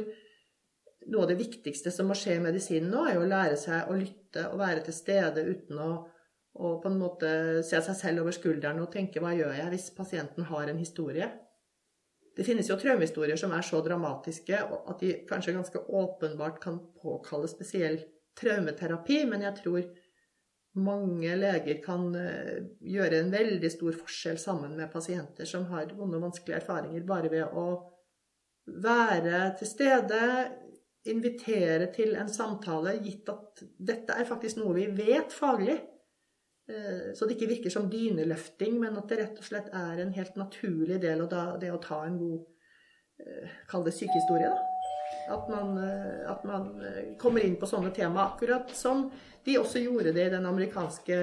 noe 1.11 1.25
av 1.25 1.31
det 1.31 1.39
viktigste 1.41 1.93
som 1.93 2.09
må 2.09 2.17
skje 2.19 2.39
i 2.39 2.43
medisinen 2.43 2.91
nå, 2.93 3.05
er 3.07 3.19
jo 3.19 3.25
å 3.25 3.31
lære 3.31 3.57
seg 3.61 3.91
å 3.91 3.97
lytte 3.99 4.49
og 4.51 4.61
være 4.61 4.85
til 4.87 4.97
stede 4.97 5.45
uten 5.47 5.81
å, 5.81 5.91
å 6.55 6.75
på 6.83 6.91
en 6.91 7.01
måte 7.01 7.31
se 7.67 7.81
seg 7.85 7.99
selv 7.99 8.25
over 8.25 8.37
skulderen 8.37 8.83
og 8.83 8.93
tenke 8.93 9.21
'hva 9.21 9.35
gjør 9.37 9.57
jeg 9.59 9.73
hvis 9.75 9.91
pasienten 9.97 10.49
har 10.51 10.69
en 10.69 10.81
historie'? 10.81 11.33
Det 12.35 12.47
finnes 12.47 12.69
jo 12.69 12.77
traumehistorier 12.77 13.39
som 13.39 13.53
er 13.55 13.63
så 13.63 13.79
dramatiske 13.81 14.59
at 14.59 15.01
de 15.01 15.13
kanskje 15.29 15.55
ganske 15.55 15.79
åpenbart 15.79 16.59
kan 16.61 16.81
påkalle 17.03 17.49
spesiell 17.49 18.01
traumeterapi, 18.35 19.21
men 19.31 19.43
jeg 19.47 19.55
tror 19.63 19.85
mange 20.75 21.37
leger 21.39 21.79
kan 21.85 22.09
eh, 22.19 22.65
gjøre 22.83 23.21
en 23.21 23.31
veldig 23.31 23.71
stor 23.71 23.95
forskjell 23.95 24.39
sammen 24.43 24.75
med 24.75 24.91
pasienter 24.91 25.47
som 25.47 25.69
har 25.71 25.93
vonde 25.95 26.19
og 26.19 26.27
vanskelige 26.27 26.59
erfaringer, 26.59 27.05
bare 27.07 27.31
ved 27.31 27.55
å 27.55 27.67
være 28.67 29.45
til 29.61 29.71
stede, 29.71 30.21
invitere 31.11 31.91
til 31.93 32.15
en 32.17 32.31
samtale, 32.33 32.97
gitt 33.05 33.29
at 33.29 33.65
dette 33.77 34.17
er 34.17 34.29
faktisk 34.29 34.61
noe 34.61 34.77
vi 34.77 34.87
vet 34.97 35.35
faglig. 35.35 35.77
Eh, 36.71 37.13
så 37.15 37.27
det 37.27 37.37
ikke 37.37 37.51
virker 37.51 37.73
som 37.73 37.91
dyneløfting, 37.93 38.79
men 38.81 38.97
at 38.97 39.11
det 39.11 39.21
rett 39.21 39.41
og 39.41 39.49
slett 39.49 39.69
er 39.77 40.01
en 40.01 40.15
helt 40.17 40.39
naturlig 40.41 41.01
del 41.03 41.27
av 41.27 41.59
det 41.61 41.73
å 41.75 41.83
ta 41.83 42.05
en 42.07 42.17
god 42.21 42.39
eh, 43.21 43.59
Kall 43.69 43.85
det 43.85 43.93
sykehistorie, 43.97 44.49
da. 44.49 44.71
At 45.35 45.49
man, 45.53 45.77
eh, 45.81 46.25
at 46.31 46.45
man, 46.49 46.71
kommer 47.21 47.45
inn 47.45 47.59
på 47.61 47.69
sånne 47.69 47.93
tema, 47.97 48.31
akkurat 48.31 48.73
som 48.77 49.11
de 49.45 49.59
også 49.61 49.85
gjorde 49.85 50.15
det 50.17 50.31
i 50.31 50.33
den 50.33 50.49
amerikanske 50.49 51.21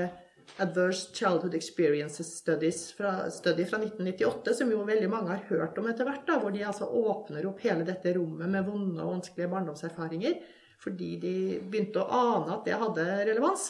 Adverse 0.58 1.14
Childhood 1.16 1.56
Experiences 1.56 2.34
Studies 2.38 2.94
fra, 2.94 3.30
study 3.32 3.66
fra 3.66 3.80
1998, 3.80 4.54
som 4.58 4.72
jo 4.72 4.84
veldig 4.88 5.10
mange 5.10 5.32
har 5.32 5.46
hørt 5.50 5.78
om 5.80 5.88
etter 5.92 6.08
hvert, 6.08 6.26
da, 6.28 6.40
hvor 6.42 6.52
de 6.54 6.66
altså 6.68 6.90
åpner 6.90 7.48
opp 7.50 7.62
hele 7.64 7.86
dette 7.88 8.16
rommet 8.18 8.52
med 8.52 8.68
vonde 8.68 9.04
og 9.04 9.16
vanskelige 9.18 9.52
barndomserfaringer 9.52 10.42
fordi 10.82 11.12
de 11.22 11.36
begynte 11.62 12.02
å 12.02 12.10
ane 12.10 12.56
at 12.56 12.66
det 12.66 12.80
hadde 12.82 13.06
relevans. 13.30 13.68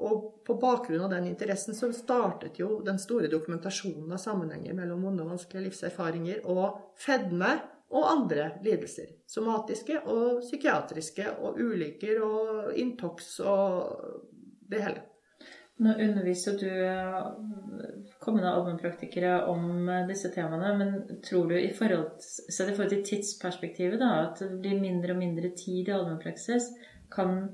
Og 0.00 0.44
på 0.46 0.54
bakgrunn 0.62 1.02
av 1.04 1.10
den 1.12 1.26
interessen 1.28 1.76
så 1.76 1.90
startet 1.92 2.60
jo 2.60 2.78
den 2.86 3.00
store 3.02 3.28
dokumentasjonen 3.28 4.14
av 4.14 4.22
sammenhenger 4.22 4.76
mellom 4.78 5.02
vonde 5.04 5.26
og 5.26 5.34
vanskelige 5.34 5.66
livserfaringer 5.66 6.46
og 6.48 6.94
fedme 7.02 7.50
og 7.90 8.06
andre 8.06 8.52
lidelser. 8.64 9.10
Somatiske 9.28 9.98
og 10.06 10.40
psykiatriske 10.44 11.26
og 11.42 11.58
ulykker 11.58 12.22
og 12.22 12.78
Intox 12.78 13.34
og 13.42 14.30
det 14.70 14.84
hele. 14.86 15.09
Nå 15.80 15.94
underviser 15.96 16.58
du 16.60 16.68
eh, 16.68 17.22
kommende 18.20 18.50
allmennpraktikere 18.52 19.46
om 19.48 19.88
eh, 19.88 20.04
disse 20.10 20.28
temaene, 20.34 20.74
men 20.76 21.20
tror 21.24 21.48
du 21.48 21.56
i 21.56 21.70
forhold, 21.76 22.20
sett 22.20 22.68
i 22.68 22.74
forhold 22.74 22.92
til 22.92 23.06
tidsperspektivet 23.06 24.00
da, 24.02 24.10
at 24.26 24.42
det 24.44 24.58
blir 24.60 24.80
mindre 24.82 25.16
og 25.16 25.22
mindre 25.22 25.52
tid 25.56 25.88
i 25.88 25.96
allmennpraksis, 25.96 26.68
kan 27.12 27.48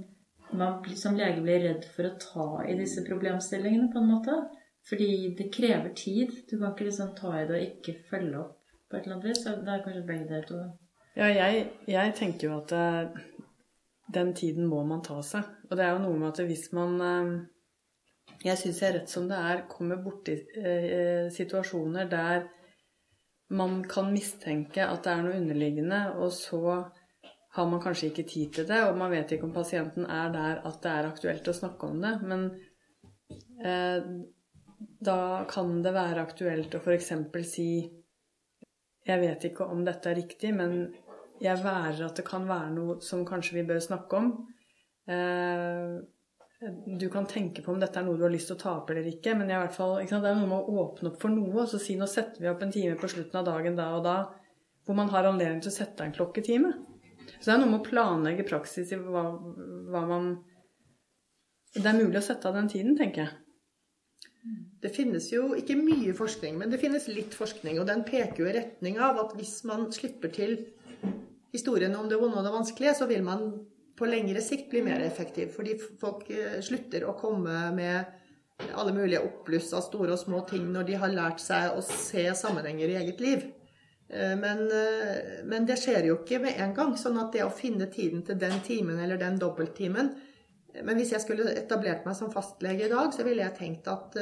man 0.51 0.83
som 0.99 1.15
lege 1.19 1.43
bli 1.45 1.61
redd 1.69 1.87
for 1.95 2.11
å 2.11 2.17
ta 2.23 2.49
i 2.67 2.75
disse 2.79 3.07
problemstillingene 3.07 3.93
på 3.95 4.03
en 4.03 4.11
måte? 4.11 4.37
Fordi 4.87 5.35
det 5.39 5.49
krever 5.55 5.95
tid. 5.99 6.35
Du 6.51 6.59
kan 6.59 6.73
ikke 6.73 6.87
liksom 6.87 7.15
ta 7.19 7.33
i 7.35 7.47
det 7.47 7.57
og 7.57 7.65
ikke 7.65 7.97
følge 8.11 8.43
opp 8.43 8.61
på 8.87 8.99
et 8.99 9.07
eller 9.07 9.17
annet 9.17 9.31
vis. 9.31 9.43
Det 9.47 9.73
er 9.73 9.83
kanskje 9.83 10.07
begge 10.07 10.29
deler 10.31 10.47
to. 10.47 10.61
Ja, 11.17 11.31
jeg, 11.33 11.67
jeg, 11.91 12.15
tenker 12.15 12.51
jo 12.51 12.59
at 12.61 12.75
uh, 12.77 13.19
den 14.15 14.31
tiden 14.39 14.69
må 14.71 14.85
man 14.87 15.03
ta 15.03 15.19
seg. 15.27 15.49
Og 15.71 15.75
det 15.79 15.87
er 15.87 15.97
jo 15.97 16.05
noe 16.05 16.21
med 16.21 16.31
at 16.31 16.47
hvis 16.47 16.69
man 16.77 16.95
Jeg 18.47 18.61
syns 18.61 18.83
jeg 18.83 18.95
rett 18.95 19.11
som 19.11 19.27
det 19.31 19.39
er 19.39 19.65
kommer 19.71 19.99
borti 20.03 20.37
eh, 20.61 21.27
situasjoner 21.35 22.07
der 22.11 22.47
man 23.57 23.81
kan 23.87 24.13
mistenke 24.13 24.83
at 24.85 25.05
det 25.05 25.13
er 25.13 25.25
noe 25.25 25.39
underliggende, 25.39 26.01
og 26.19 26.33
så 26.35 26.61
har 27.57 27.69
man 27.71 27.83
kanskje 27.83 28.11
ikke 28.11 28.27
tid 28.27 28.57
til 28.57 28.67
det, 28.69 28.81
og 28.87 28.99
man 28.99 29.13
vet 29.15 29.33
ikke 29.33 29.47
om 29.47 29.55
pasienten 29.55 30.07
er 30.11 30.33
der 30.35 30.65
at 30.67 30.81
det 30.83 30.93
er 30.93 31.07
aktuelt 31.09 31.51
å 31.51 31.55
snakke 31.55 31.91
om 31.91 32.01
det. 32.03 32.15
Men 32.27 32.49
da 34.99 35.21
kan 35.49 35.79
det 35.83 35.95
være 35.95 36.25
aktuelt 36.27 36.75
å 36.75 36.83
f.eks. 36.83 37.13
si 37.49 37.69
jeg 39.07 39.23
vet 39.23 39.47
ikke 39.47 39.67
om 39.71 39.85
dette 39.87 40.11
er 40.11 40.19
riktig, 40.19 40.51
men 40.57 40.89
jeg 41.43 41.63
værer 41.63 42.09
at 42.09 42.19
det 42.19 42.27
kan 42.27 42.47
være 42.49 42.73
noe 42.75 42.99
som 43.05 43.23
kanskje 43.29 43.61
vi 43.61 43.67
bør 43.69 43.83
snakke 43.85 44.19
om. 44.19 44.31
Eh, 45.07 45.93
du 47.01 47.09
kan 47.13 47.27
tenke 47.27 47.63
på 47.63 47.73
om 47.73 47.81
dette 47.81 48.01
er 48.01 48.07
noe 48.07 48.17
du 48.17 48.25
har 48.25 48.33
lyst 48.33 48.49
til 48.49 48.57
å 48.57 48.61
ta 48.63 48.73
opp 48.79 48.91
eller 48.91 49.05
ikke, 49.11 49.35
men 49.37 49.51
i 49.51 49.57
hvert 49.59 49.75
fall, 49.77 49.99
det 50.01 50.17
er 50.17 50.39
noe 50.39 50.49
med 50.49 50.57
å 50.57 50.83
åpne 50.87 51.11
opp 51.11 51.21
for 51.21 51.33
noe 51.33 51.53
og 51.53 51.69
så 51.69 51.81
si 51.83 51.99
nå 52.01 52.09
setter 52.09 52.41
vi 52.41 52.49
opp 52.49 52.65
en 52.65 52.73
time 52.73 52.97
på 53.01 53.11
slutten 53.13 53.41
av 53.43 53.49
dagen 53.49 53.77
da 53.77 53.91
og 53.99 54.05
da, 54.07 54.17
hvor 54.87 54.97
man 54.97 55.11
har 55.13 55.29
anledning 55.29 55.61
til 55.61 55.73
å 55.75 55.77
sette 55.77 56.07
en 56.07 56.15
klokketime. 56.17 56.73
Så 57.37 57.51
det 57.51 57.55
er 57.57 57.61
noe 57.61 57.73
med 57.75 57.83
å 57.83 57.89
planlegge 57.89 58.47
praksis 58.49 58.95
i 58.95 59.01
hva, 59.01 59.27
hva 59.93 60.05
man 60.09 60.37
Det 61.77 61.85
er 61.85 61.99
mulig 61.99 62.23
å 62.23 62.25
sette 62.25 62.49
av 62.49 62.57
den 62.57 62.71
tiden, 62.73 62.95
tenker 62.97 63.27
jeg. 63.27 63.35
Det 64.81 64.95
finnes 64.95 65.27
jo 65.29 65.51
ikke 65.59 65.75
mye 65.77 66.15
forskning, 66.17 66.57
men 66.57 66.71
det 66.73 66.79
finnes 66.81 67.09
litt 67.11 67.35
forskning. 67.37 67.81
Og 67.83 67.89
den 67.91 68.05
peker 68.07 68.45
jo 68.45 68.49
i 68.49 68.55
retning 68.57 68.97
av 69.03 69.19
at 69.21 69.35
hvis 69.37 69.59
man 69.69 69.91
slipper 69.93 70.33
til 70.33 70.55
historien 71.53 71.93
om 71.99 72.09
det 72.09 72.17
vonde 72.21 72.39
og 72.41 72.47
det 72.47 72.55
vanskelige, 72.55 72.95
så 72.97 73.11
vil 73.11 73.27
man 73.27 73.51
på 73.97 74.09
lengre 74.09 74.43
sikt 74.45 74.71
blir 74.71 74.85
mer 74.87 75.03
effektiv. 75.05 75.53
Fordi 75.57 75.77
folk 76.01 76.29
eh, 76.31 76.61
slutter 76.65 77.07
å 77.07 77.17
komme 77.19 77.71
med 77.77 78.69
alle 78.73 78.95
mulige 78.97 79.21
oppbluss 79.25 79.73
av 79.77 79.85
store 79.85 80.15
og 80.15 80.21
små 80.21 80.41
ting 80.49 80.69
når 80.73 80.89
de 80.89 80.99
har 81.01 81.13
lært 81.13 81.43
seg 81.45 81.77
å 81.77 81.83
se 81.85 82.25
sammenhenger 82.37 82.93
i 82.93 82.99
eget 83.03 83.21
liv. 83.25 83.49
Eh, 84.09 84.37
men, 84.39 84.65
eh, 84.71 85.43
men, 85.49 85.67
det 85.69 85.79
skjer 85.83 86.11
jo 86.11 86.21
ikke 86.21 86.41
med 86.45 86.61
en 86.63 86.77
gang. 86.77 86.97
sånn 86.97 87.19
at 87.21 87.33
det 87.33 87.45
å 87.45 87.53
finne 87.53 87.91
tiden 87.93 88.25
til 88.27 88.39
den 88.41 88.61
timen 88.67 89.01
eller 89.01 89.21
den 89.21 89.39
dobbelttimen 89.43 90.15
men 90.85 90.99
hvis 90.99 91.15
jeg 91.15 91.23
skulle 91.25 91.55
etablert 91.57 92.05
meg 92.05 92.17
som 92.19 92.29
fastlege 92.29 92.85
i 92.85 92.91
dag, 92.93 93.13
så 93.15 93.25
ville 93.25 93.41
jeg 93.41 93.57
tenkt 93.57 93.87
at 93.89 94.17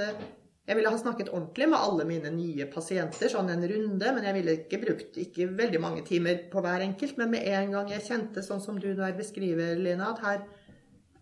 jeg 0.65 0.79
ville 0.79 0.89
ha 0.89 0.97
snakket 0.97 1.29
ordentlig 1.29 1.67
med 1.69 1.77
alle 1.77 2.07
mine 2.09 2.31
nye 2.33 2.65
pasienter, 2.73 3.29
sånn 3.29 3.51
en 3.53 3.67
runde, 3.69 4.13
men 4.17 4.25
jeg 4.25 4.37
ville 4.39 4.53
ikke 4.63 4.79
brukt 4.81 5.19
ikke 5.21 5.51
veldig 5.59 5.81
mange 5.83 6.05
timer 6.09 6.39
på 6.53 6.63
hver 6.65 6.85
enkelt. 6.87 7.19
Men 7.21 7.35
med 7.35 7.45
en 7.53 7.75
gang 7.75 7.91
jeg 7.93 8.07
kjente, 8.07 8.45
sånn 8.45 8.63
som 8.65 8.79
du 8.81 8.95
der 8.97 9.13
beskriver, 9.19 9.75
Lina, 9.77 10.15
at 10.15 10.23
her, 10.25 10.47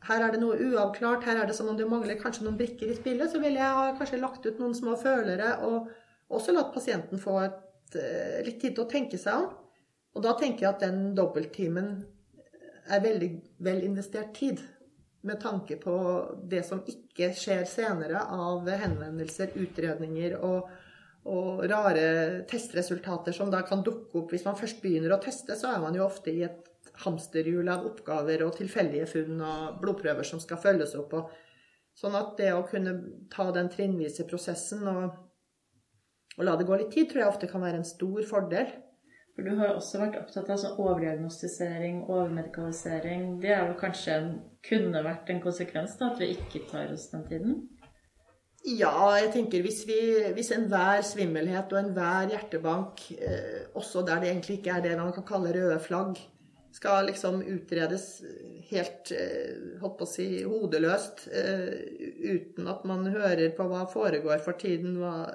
her 0.06 0.26
er 0.28 0.34
det 0.34 0.42
noe 0.44 0.61
uavklart, 0.68 1.26
her 1.26 1.42
er 1.42 1.50
det 1.50 1.56
som 1.58 1.72
om 1.72 1.78
det 1.78 1.88
mangler 1.90 2.20
kanskje 2.20 2.46
noen 2.46 2.61
brikker 2.61 2.92
i 2.92 2.99
spillet, 3.00 3.32
så 3.32 3.42
ville 3.42 3.58
jeg 3.58 3.80
ha 3.80 3.88
kanskje 3.99 4.20
lagt 4.22 4.46
ut 4.46 4.62
noen 4.62 4.78
små 4.78 4.94
følere, 5.00 5.56
og 5.66 5.90
også 6.38 6.54
latt 6.54 6.70
pasienten 6.76 7.18
få 7.18 7.40
et, 7.42 7.99
eh, 7.99 8.38
litt 8.46 8.61
tid 8.62 8.76
til 8.76 8.84
å 8.87 8.92
tenke 8.94 9.18
seg 9.18 9.42
om. 9.42 9.50
Og 10.14 10.22
da 10.22 10.37
tenker 10.38 10.68
jeg 10.68 10.70
at 10.70 10.87
den 10.87 11.16
dobbelttimen 11.18 11.90
er 12.94 13.02
veldig 13.02 13.32
vel 13.58 13.82
investert 13.88 14.34
tid 14.38 14.62
med 15.23 15.41
tanke 15.41 15.76
på 15.79 15.95
det 16.50 16.64
som 16.67 16.83
ikke 16.88 17.31
skjer 17.37 17.64
senere 17.69 18.25
av 18.35 18.67
henvendelser, 18.67 19.55
utredninger 19.55 20.35
og, 20.43 20.69
og 21.31 21.62
rare 21.71 22.43
testresultater 22.50 23.35
som 23.37 23.50
da 23.52 23.62
kan 23.67 23.85
dukke 23.87 24.19
opp. 24.19 24.35
Hvis 24.35 24.47
man 24.49 24.59
først 24.59 24.83
begynner 24.83 25.14
å 25.14 25.21
teste, 25.23 25.55
så 25.59 25.71
er 25.71 25.83
man 25.85 25.95
jo 25.99 26.07
ofte 26.09 26.35
i 26.35 26.43
et 26.47 26.69
hamsterhjul 27.05 27.71
av 27.73 27.87
oppgaver 27.88 28.43
og 28.45 28.57
tilfeldige 28.59 29.07
funn 29.11 29.41
og 29.47 29.79
blodprøver 29.83 30.26
som 30.26 30.43
skal 30.43 30.61
følges 30.62 30.97
opp. 30.99 31.14
Og, 31.19 31.31
sånn 31.99 32.17
at 32.19 32.35
det 32.41 32.50
å 32.57 32.64
kunne 32.67 32.97
ta 33.33 33.50
den 33.55 33.71
trinnvise 33.73 34.26
prosessen 34.29 34.87
og, 34.88 35.19
og 36.38 36.47
la 36.49 36.57
det 36.57 36.67
gå 36.69 36.79
litt 36.81 36.95
tid, 36.95 37.11
tror 37.11 37.23
jeg 37.23 37.33
ofte 37.35 37.50
kan 37.50 37.62
være 37.62 37.83
en 37.83 37.88
stor 37.88 38.23
fordel. 38.29 38.71
For 39.33 39.47
Du 39.47 39.55
har 39.57 39.71
jo 39.71 39.77
også 39.81 40.01
vært 40.03 40.19
opptatt 40.21 40.51
av 40.53 40.59
sånn 40.61 40.81
overdiagnostisering, 40.83 42.03
overmedikalisering. 42.05 43.39
Det 43.41 43.55
er 43.55 43.71
jo 43.71 43.79
kanskje 43.81 44.19
kunne 44.67 45.05
vært 45.07 45.31
en 45.33 45.41
konsekvens 45.45 45.97
da, 46.01 46.11
at 46.12 46.21
vi 46.21 46.35
ikke 46.35 46.67
tar 46.71 46.93
oss 46.93 47.09
den 47.15 47.25
tiden? 47.31 47.55
Ja, 48.62 48.95
jeg 49.19 49.33
tenker 49.35 49.65
hvis, 49.65 49.81
vi, 49.89 49.99
hvis 50.37 50.53
enhver 50.55 51.01
svimmelhet 51.07 51.73
og 51.75 51.81
enhver 51.81 52.29
hjertebank, 52.31 53.01
eh, 53.17 53.65
også 53.75 54.05
der 54.07 54.21
det 54.23 54.31
egentlig 54.31 54.61
ikke 54.61 54.77
er 54.77 54.85
det 54.85 54.93
man 55.01 55.11
kan 55.17 55.27
kalle 55.27 55.55
røde 55.57 55.81
flagg, 55.83 56.21
skal 56.73 57.09
liksom 57.09 57.43
utredes 57.43 58.23
helt 58.71 59.11
eh, 59.17 59.81
holdt 59.83 59.97
på 59.99 60.07
å 60.07 60.12
si, 60.12 60.29
hodeløst, 60.47 61.27
eh, 61.35 61.75
uten 62.37 62.71
at 62.71 62.87
man 62.89 63.11
hører 63.12 63.51
på 63.57 63.67
hva 63.69 63.83
foregår 63.91 64.45
for 64.45 64.61
tiden, 64.61 64.95
hva, 65.03 65.27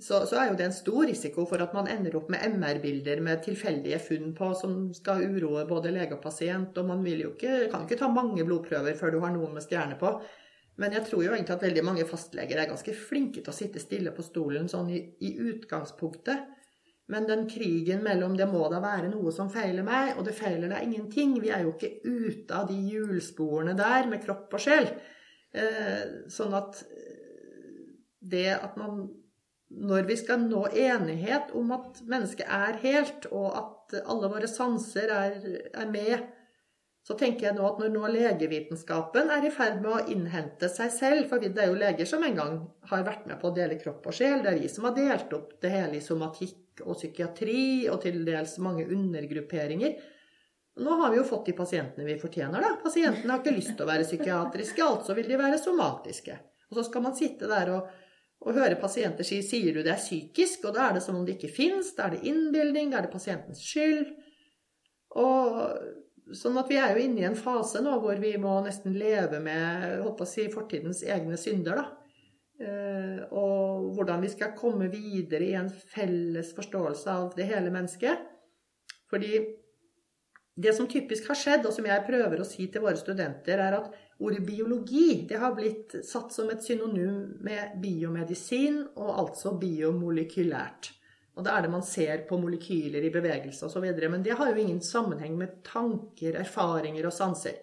så, 0.00 0.22
så, 0.26 0.36
er 0.40 0.50
jo 0.50 0.56
det 0.56 0.66
en 0.66 0.74
stor 0.74 1.02
risiko 1.08 1.44
for 1.48 1.60
at 1.60 1.74
man 1.76 1.88
ender 1.92 2.14
opp 2.16 2.30
med 2.32 2.42
MR-bilder 2.54 3.20
med 3.24 3.42
tilfeldige 3.44 3.98
funn 4.02 4.30
på 4.36 4.52
som 4.56 4.76
skal 4.96 5.24
uroe 5.28 5.66
både 5.68 5.92
lege 5.92 6.16
og 6.16 6.22
pasient. 6.24 6.78
Og 6.80 6.88
man 6.88 7.04
jo 7.06 7.34
ikke, 7.34 7.66
kan 7.72 7.84
ikke 7.84 7.98
ta 8.00 8.08
mange 8.12 8.46
blodprøver 8.46 8.96
før 8.96 9.12
du 9.12 9.18
har 9.24 9.34
noen 9.34 9.52
med 9.56 9.66
stjerne 9.66 9.98
på. 10.00 10.14
Men 10.80 10.96
jeg 10.96 11.04
tror 11.04 11.26
jo 11.26 11.34
egentlig 11.34 11.56
at 11.56 11.66
veldig 11.66 11.84
mange 11.84 12.06
fastleger 12.08 12.62
er 12.62 12.70
ganske 12.70 12.94
flinke 12.96 13.42
til 13.42 13.52
å 13.52 13.56
sitte 13.56 13.82
stille 13.82 14.14
på 14.16 14.24
stolen 14.24 14.70
sånn 14.72 14.88
i, 14.94 15.02
i 15.20 15.34
utgangspunktet. 15.50 16.48
Men 17.10 17.26
den 17.26 17.44
krigen 17.50 18.04
mellom 18.06 18.36
'det 18.38 18.46
må 18.48 18.62
da 18.70 18.78
være 18.80 19.10
noe 19.10 19.32
som 19.34 19.50
feiler 19.50 19.82
meg', 19.82 20.16
og 20.16 20.24
'det 20.24 20.34
feiler 20.38 20.68
deg 20.70 20.86
ingenting' 20.86 21.40
Vi 21.42 21.50
er 21.50 21.66
jo 21.66 21.74
ikke 21.74 22.00
ute 22.06 22.54
av 22.54 22.68
de 22.68 22.78
hjulsporene 22.78 23.76
der 23.76 24.06
med 24.08 24.22
kropp 24.24 24.54
og 24.54 24.60
sjel. 24.62 24.88
Eh, 25.52 26.30
sånn 26.30 26.54
at 26.54 26.84
det 28.20 28.46
at 28.54 28.76
man 28.76 29.08
når 29.70 30.02
vi 30.08 30.16
skal 30.18 30.42
nå 30.42 30.64
enighet 30.74 31.52
om 31.56 31.70
at 31.76 32.02
mennesket 32.10 32.48
er 32.50 32.78
helt, 32.82 33.26
og 33.30 33.48
at 33.54 33.96
alle 34.02 34.30
våre 34.32 34.50
sanser 34.50 35.12
er, 35.14 35.36
er, 35.70 35.90
med, 35.90 36.24
så 37.06 37.14
tenker 37.18 37.46
jeg 37.46 37.56
nå 37.56 37.64
at 37.68 37.78
når 37.80 37.92
nå 37.94 38.10
legevitenskapen 38.12 39.30
er 39.30 39.46
i 39.46 39.52
ferd 39.54 39.78
med 39.82 39.92
å 39.94 40.02
innhente 40.12 40.68
seg 40.68 40.90
selv 40.92 41.30
For 41.30 41.42
det 41.42 41.54
er 41.58 41.70
jo 41.70 41.78
leger 41.80 42.06
som 42.06 42.26
en 42.26 42.36
gang 42.36 42.58
har 42.90 43.06
vært 43.06 43.24
med 43.30 43.40
på 43.40 43.50
å 43.50 43.56
dele 43.56 43.78
kropp 43.80 44.10
og 44.10 44.14
sjel. 44.14 44.42
Det 44.44 44.52
er 44.52 44.60
vi 44.60 44.70
som 44.70 44.86
har 44.88 44.96
delt 44.98 45.32
opp 45.38 45.54
det 45.62 45.72
hele 45.72 45.98
i 45.98 46.04
somatikk 46.04 46.84
og 46.84 46.98
psykiatri 46.98 47.88
og 47.92 48.02
til 48.04 48.20
dels 48.26 48.58
mange 48.62 48.84
undergrupperinger. 48.90 49.96
Nå 50.80 51.00
har 51.00 51.10
vi 51.12 51.18
jo 51.18 51.26
fått 51.26 51.50
de 51.50 51.56
pasientene 51.56 52.06
vi 52.06 52.20
fortjener, 52.20 52.62
da. 52.62 52.76
Pasientene 52.82 53.34
har 53.34 53.42
ikke 53.42 53.56
lyst 53.56 53.74
til 53.74 53.84
å 53.84 53.90
være 53.90 54.06
psykiatriske, 54.06 54.84
altså 54.84 55.16
vil 55.18 55.28
de 55.28 55.40
være 55.40 55.58
somatiske. 55.60 56.36
Og 56.70 56.78
så 56.78 56.86
skal 56.86 57.04
man 57.04 57.16
sitte 57.18 57.50
der 57.50 57.72
og 57.74 57.90
og 58.40 58.56
høre 58.56 58.80
pasienter 58.80 59.26
si 59.26 59.42
'sier 59.44 59.74
du 59.74 59.82
det 59.82 59.92
er 59.92 60.00
psykisk', 60.00 60.64
og 60.64 60.74
da 60.74 60.88
er 60.88 60.94
det 60.94 61.02
som 61.02 61.16
om 61.16 61.26
det 61.26 61.36
ikke 61.36 61.54
fins, 61.54 61.92
da 61.96 62.06
er 62.06 62.16
det 62.16 62.24
innbilning, 62.24 62.90
da 62.90 62.98
er 62.98 63.02
det 63.02 63.12
pasientens 63.12 63.60
skyld. 63.60 64.14
Og 65.20 66.34
sånn 66.36 66.58
at 66.58 66.68
vi 66.70 66.78
er 66.80 66.94
jo 66.94 67.04
inne 67.04 67.20
i 67.20 67.28
en 67.28 67.36
fase 67.36 67.82
nå 67.82 67.98
hvor 68.00 68.16
vi 68.22 68.36
må 68.40 68.60
nesten 68.64 68.94
leve 68.94 69.40
med 69.42 70.00
håper 70.04 70.24
å 70.24 70.28
si, 70.28 70.46
fortidens 70.52 71.02
egne 71.02 71.36
synder, 71.36 71.82
da. 71.82 71.86
Eh, 72.60 73.20
og 73.32 73.94
hvordan 73.96 74.20
vi 74.20 74.28
skal 74.28 74.56
komme 74.56 74.90
videre 74.92 75.46
i 75.46 75.56
en 75.56 75.70
felles 75.70 76.52
forståelse 76.56 77.10
av 77.10 77.32
det 77.36 77.48
hele 77.48 77.72
mennesket. 77.72 78.26
Fordi 79.10 79.40
det 80.56 80.72
som 80.76 80.88
typisk 80.90 81.28
har 81.30 81.38
skjedd, 81.38 81.66
og 81.66 81.74
som 81.74 81.86
jeg 81.86 82.06
prøver 82.06 82.40
å 82.40 82.46
si 82.48 82.66
til 82.72 82.84
våre 82.84 82.98
studenter, 82.98 83.60
er 83.62 83.76
at 83.78 83.92
ordet 84.20 84.42
biologi 84.44 85.22
det 85.28 85.38
har 85.40 85.54
blitt 85.56 85.94
satt 86.04 86.34
som 86.34 86.50
et 86.52 86.64
synonym 86.64 87.38
med 87.46 87.78
biomedisin, 87.82 88.82
og 88.96 89.12
altså 89.24 89.54
biomolekylært. 89.60 90.92
Og 91.38 91.46
da 91.46 91.54
er 91.56 91.64
det 91.64 91.72
man 91.72 91.86
ser 91.86 92.26
på 92.28 92.36
molekyler 92.40 93.06
i 93.06 93.12
bevegelse 93.14 93.68
osv. 93.68 93.86
Men 94.12 94.24
det 94.26 94.36
har 94.36 94.50
jo 94.50 94.60
ingen 94.60 94.82
sammenheng 94.84 95.38
med 95.38 95.60
tanker, 95.64 96.36
erfaringer 96.42 97.06
og 97.08 97.14
sanser. 97.16 97.56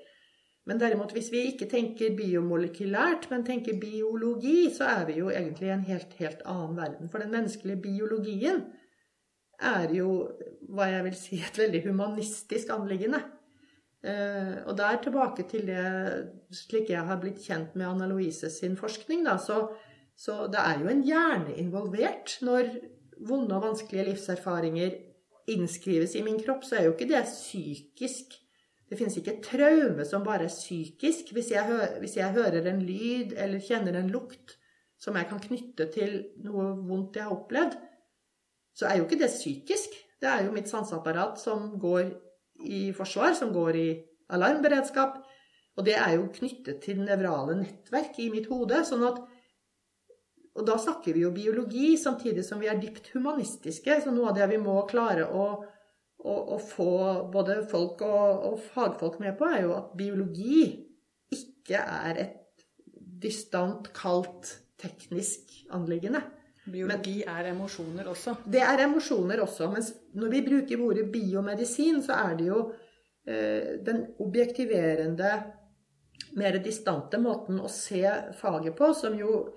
Men 0.68 0.80
derimot, 0.82 1.14
hvis 1.16 1.30
vi 1.32 1.46
ikke 1.52 1.68
tenker 1.72 2.16
biomolekylært, 2.18 3.30
men 3.32 3.46
tenker 3.48 3.78
biologi, 3.80 4.66
så 4.74 4.90
er 4.98 5.06
vi 5.08 5.20
jo 5.22 5.30
egentlig 5.32 5.70
i 5.70 5.76
en 5.76 5.86
helt, 5.88 6.16
helt 6.20 6.42
annen 6.44 6.76
verden. 6.80 7.12
For 7.12 7.24
den 7.24 7.32
menneskelige 7.32 7.84
biologien 7.86 8.66
er 9.58 9.94
jo 9.96 10.12
hva 10.70 10.90
jeg 10.92 11.06
vil 11.08 11.18
si 11.18 11.40
et 11.42 11.58
veldig 11.58 11.82
humanistisk 11.88 12.72
anliggende. 12.76 13.22
Eh, 14.06 14.58
og 14.68 14.78
der 14.78 15.00
tilbake 15.02 15.48
til 15.50 15.66
det 15.68 15.86
slik 16.54 16.92
jeg 16.94 17.06
har 17.08 17.20
blitt 17.22 17.42
kjent 17.42 17.76
med 17.76 17.88
Anna 17.90 18.08
Louise 18.10 18.50
sin 18.54 18.78
forskning, 18.78 19.26
da, 19.26 19.38
så, 19.42 19.64
så 20.16 20.46
det 20.52 20.62
er 20.62 20.84
jo 20.84 20.92
en 20.92 21.04
hjerne 21.08 21.56
involvert. 21.58 22.38
Når 22.46 22.70
vonde 23.28 23.58
og 23.58 23.66
vanskelige 23.72 24.12
livserfaringer 24.12 25.00
innskrives 25.50 26.14
i 26.16 26.24
min 26.26 26.38
kropp, 26.44 26.68
så 26.68 26.78
er 26.78 26.88
jo 26.88 26.94
ikke 26.94 27.10
det 27.10 27.24
psykisk. 27.26 28.38
Det 28.88 28.96
finnes 29.00 29.18
ikke 29.20 29.40
traume 29.44 30.06
som 30.08 30.24
bare 30.24 30.48
er 30.48 30.54
psykisk. 30.54 31.34
Hvis 31.36 31.52
jeg, 31.52 31.80
hvis 32.00 32.18
jeg 32.20 32.36
hører 32.36 32.70
en 32.70 32.84
lyd 32.86 33.34
eller 33.36 33.64
kjenner 33.64 33.98
en 34.00 34.12
lukt 34.14 34.56
som 35.02 35.18
jeg 35.18 35.28
kan 35.30 35.42
knytte 35.42 35.90
til 35.94 36.18
noe 36.46 36.72
vondt 36.88 37.18
jeg 37.20 37.28
har 37.28 37.36
opplevd, 37.36 37.76
så 38.78 38.88
er 38.88 39.00
jo 39.00 39.08
ikke 39.08 39.20
det 39.24 39.32
psykisk. 39.34 39.96
Det 40.22 40.30
er 40.30 40.46
jo 40.46 40.54
mitt 40.54 40.70
sanseapparat 40.70 41.40
som 41.42 41.72
går 41.82 42.12
i 42.68 42.92
forsvar, 42.98 43.34
som 43.38 43.54
går 43.54 43.80
i 43.80 43.88
alarmberedskap. 44.34 45.18
Og 45.78 45.86
det 45.86 45.96
er 45.98 46.16
jo 46.18 46.30
knyttet 46.34 46.82
til 46.86 47.02
nevrale 47.06 47.58
nettverk 47.58 48.18
i 48.22 48.30
mitt 48.34 48.50
hode. 48.50 48.84
sånn 48.86 49.06
at 49.08 49.22
og 50.58 50.66
da 50.66 50.74
snakker 50.82 51.14
vi 51.14 51.22
jo 51.22 51.34
biologi, 51.34 51.92
samtidig 52.02 52.42
som 52.46 52.62
vi 52.62 52.70
er 52.70 52.80
dypt 52.82 53.12
humanistiske. 53.14 54.00
Så 54.02 54.14
noe 54.14 54.32
av 54.32 54.40
det 54.40 54.48
vi 54.50 54.58
må 54.62 54.80
klare 54.90 55.28
å, 55.30 55.46
å, 56.18 56.34
å 56.56 56.58
få 56.58 56.94
både 57.34 57.60
folk 57.70 58.02
og, 58.06 58.48
og, 58.50 58.64
fagfolk 58.74 59.20
med 59.22 59.38
på, 59.38 59.50
er 59.54 59.68
jo 59.68 59.76
at 59.78 59.94
biologi 60.00 60.64
ikke 61.34 61.84
er 61.84 62.24
et 62.24 62.66
distant, 63.22 63.92
kaldt, 63.94 64.56
teknisk 64.82 65.54
anliggende. 65.74 66.24
Biologi 66.68 67.20
men, 67.22 67.36
er 67.36 67.52
emosjoner 67.54 68.10
også? 68.12 68.38
Det 68.46 68.64
er 68.64 68.84
emosjoner 68.88 69.42
også. 69.44 69.70
Men 69.72 69.86
når 70.20 70.34
vi 70.34 70.42
bruker 70.50 70.84
ordet 70.84 71.06
biomedisin, 71.12 72.02
så 72.04 72.18
er 72.26 72.36
det 72.40 72.50
jo 72.50 72.64
eh, 73.28 73.78
den 73.86 74.04
objektiverende, 74.24 75.32
mer 76.38 76.58
distante 76.62 77.18
måten 77.22 77.62
å 77.62 77.70
se 77.72 78.04
faget 78.38 78.76
på, 78.78 78.92
som 78.98 79.16
jo 79.18 79.48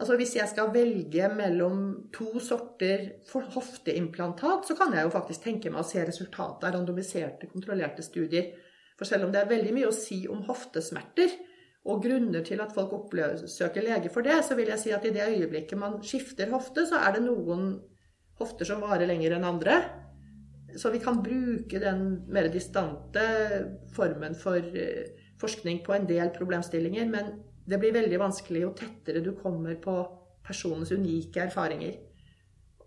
Altså 0.00 0.14
hvis 0.16 0.32
jeg 0.38 0.48
skal 0.48 0.70
velge 0.72 1.26
mellom 1.36 1.82
to 2.16 2.40
sorter 2.40 3.04
hofteimplantat, 3.28 4.64
så 4.66 4.74
kan 4.74 4.94
jeg 4.96 5.04
jo 5.04 5.12
faktisk 5.12 5.44
tenke 5.44 5.70
meg 5.70 5.82
å 5.82 5.86
se 5.86 6.00
resultatet 6.08 6.64
av 6.64 6.72
randomiserte, 6.74 7.50
kontrollerte 7.52 8.02
studier. 8.02 8.48
For 8.96 9.06
selv 9.06 9.26
om 9.26 9.34
det 9.34 9.42
er 9.42 9.50
veldig 9.50 9.74
mye 9.76 9.90
å 9.90 9.94
si 9.94 10.22
om 10.32 10.40
hoftesmerter, 10.48 11.36
og 11.82 12.02
grunner 12.04 12.44
til 12.46 12.60
at 12.62 12.74
folk 12.74 12.92
oppsøker 12.94 13.82
lege 13.82 14.10
for 14.12 14.22
det, 14.22 14.36
så 14.46 14.54
vil 14.58 14.70
jeg 14.70 14.82
si 14.82 14.92
at 14.94 15.06
i 15.06 15.14
det 15.14 15.24
øyeblikket 15.32 15.78
man 15.78 15.98
skifter 16.06 16.52
hofte, 16.52 16.86
så 16.86 17.00
er 17.02 17.16
det 17.16 17.24
noen 17.24 17.74
hofter 18.38 18.68
som 18.68 18.84
varer 18.84 19.08
lenger 19.10 19.34
enn 19.36 19.48
andre. 19.48 19.80
Så 20.78 20.92
vi 20.94 21.02
kan 21.02 21.20
bruke 21.24 21.80
den 21.82 22.04
mer 22.32 22.48
distante 22.52 23.24
formen 23.92 24.38
for 24.38 24.56
eh, 24.56 25.10
forskning 25.42 25.82
på 25.84 25.96
en 25.96 26.06
del 26.08 26.30
problemstillinger, 26.36 27.10
men 27.10 27.34
det 27.66 27.78
blir 27.82 27.94
veldig 27.94 28.18
vanskelig 28.22 28.62
jo 28.62 28.72
tettere 28.78 29.22
du 29.22 29.34
kommer 29.38 29.74
på 29.82 29.96
personens 30.46 30.94
unike 30.94 31.42
erfaringer. 31.44 31.98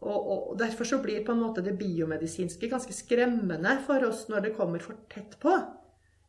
Og, 0.05 0.17
og, 0.31 0.59
Derfor 0.59 0.87
så 0.87 0.99
blir 1.03 1.23
på 1.25 1.33
en 1.33 1.41
måte 1.41 1.63
det 1.65 1.77
biomedisinske 1.79 2.69
ganske 2.71 2.93
skremmende 2.93 3.77
for 3.85 4.07
oss 4.07 4.25
når 4.29 4.47
det 4.47 4.55
kommer 4.57 4.83
for 4.83 5.03
tett 5.11 5.37
på. 5.41 5.53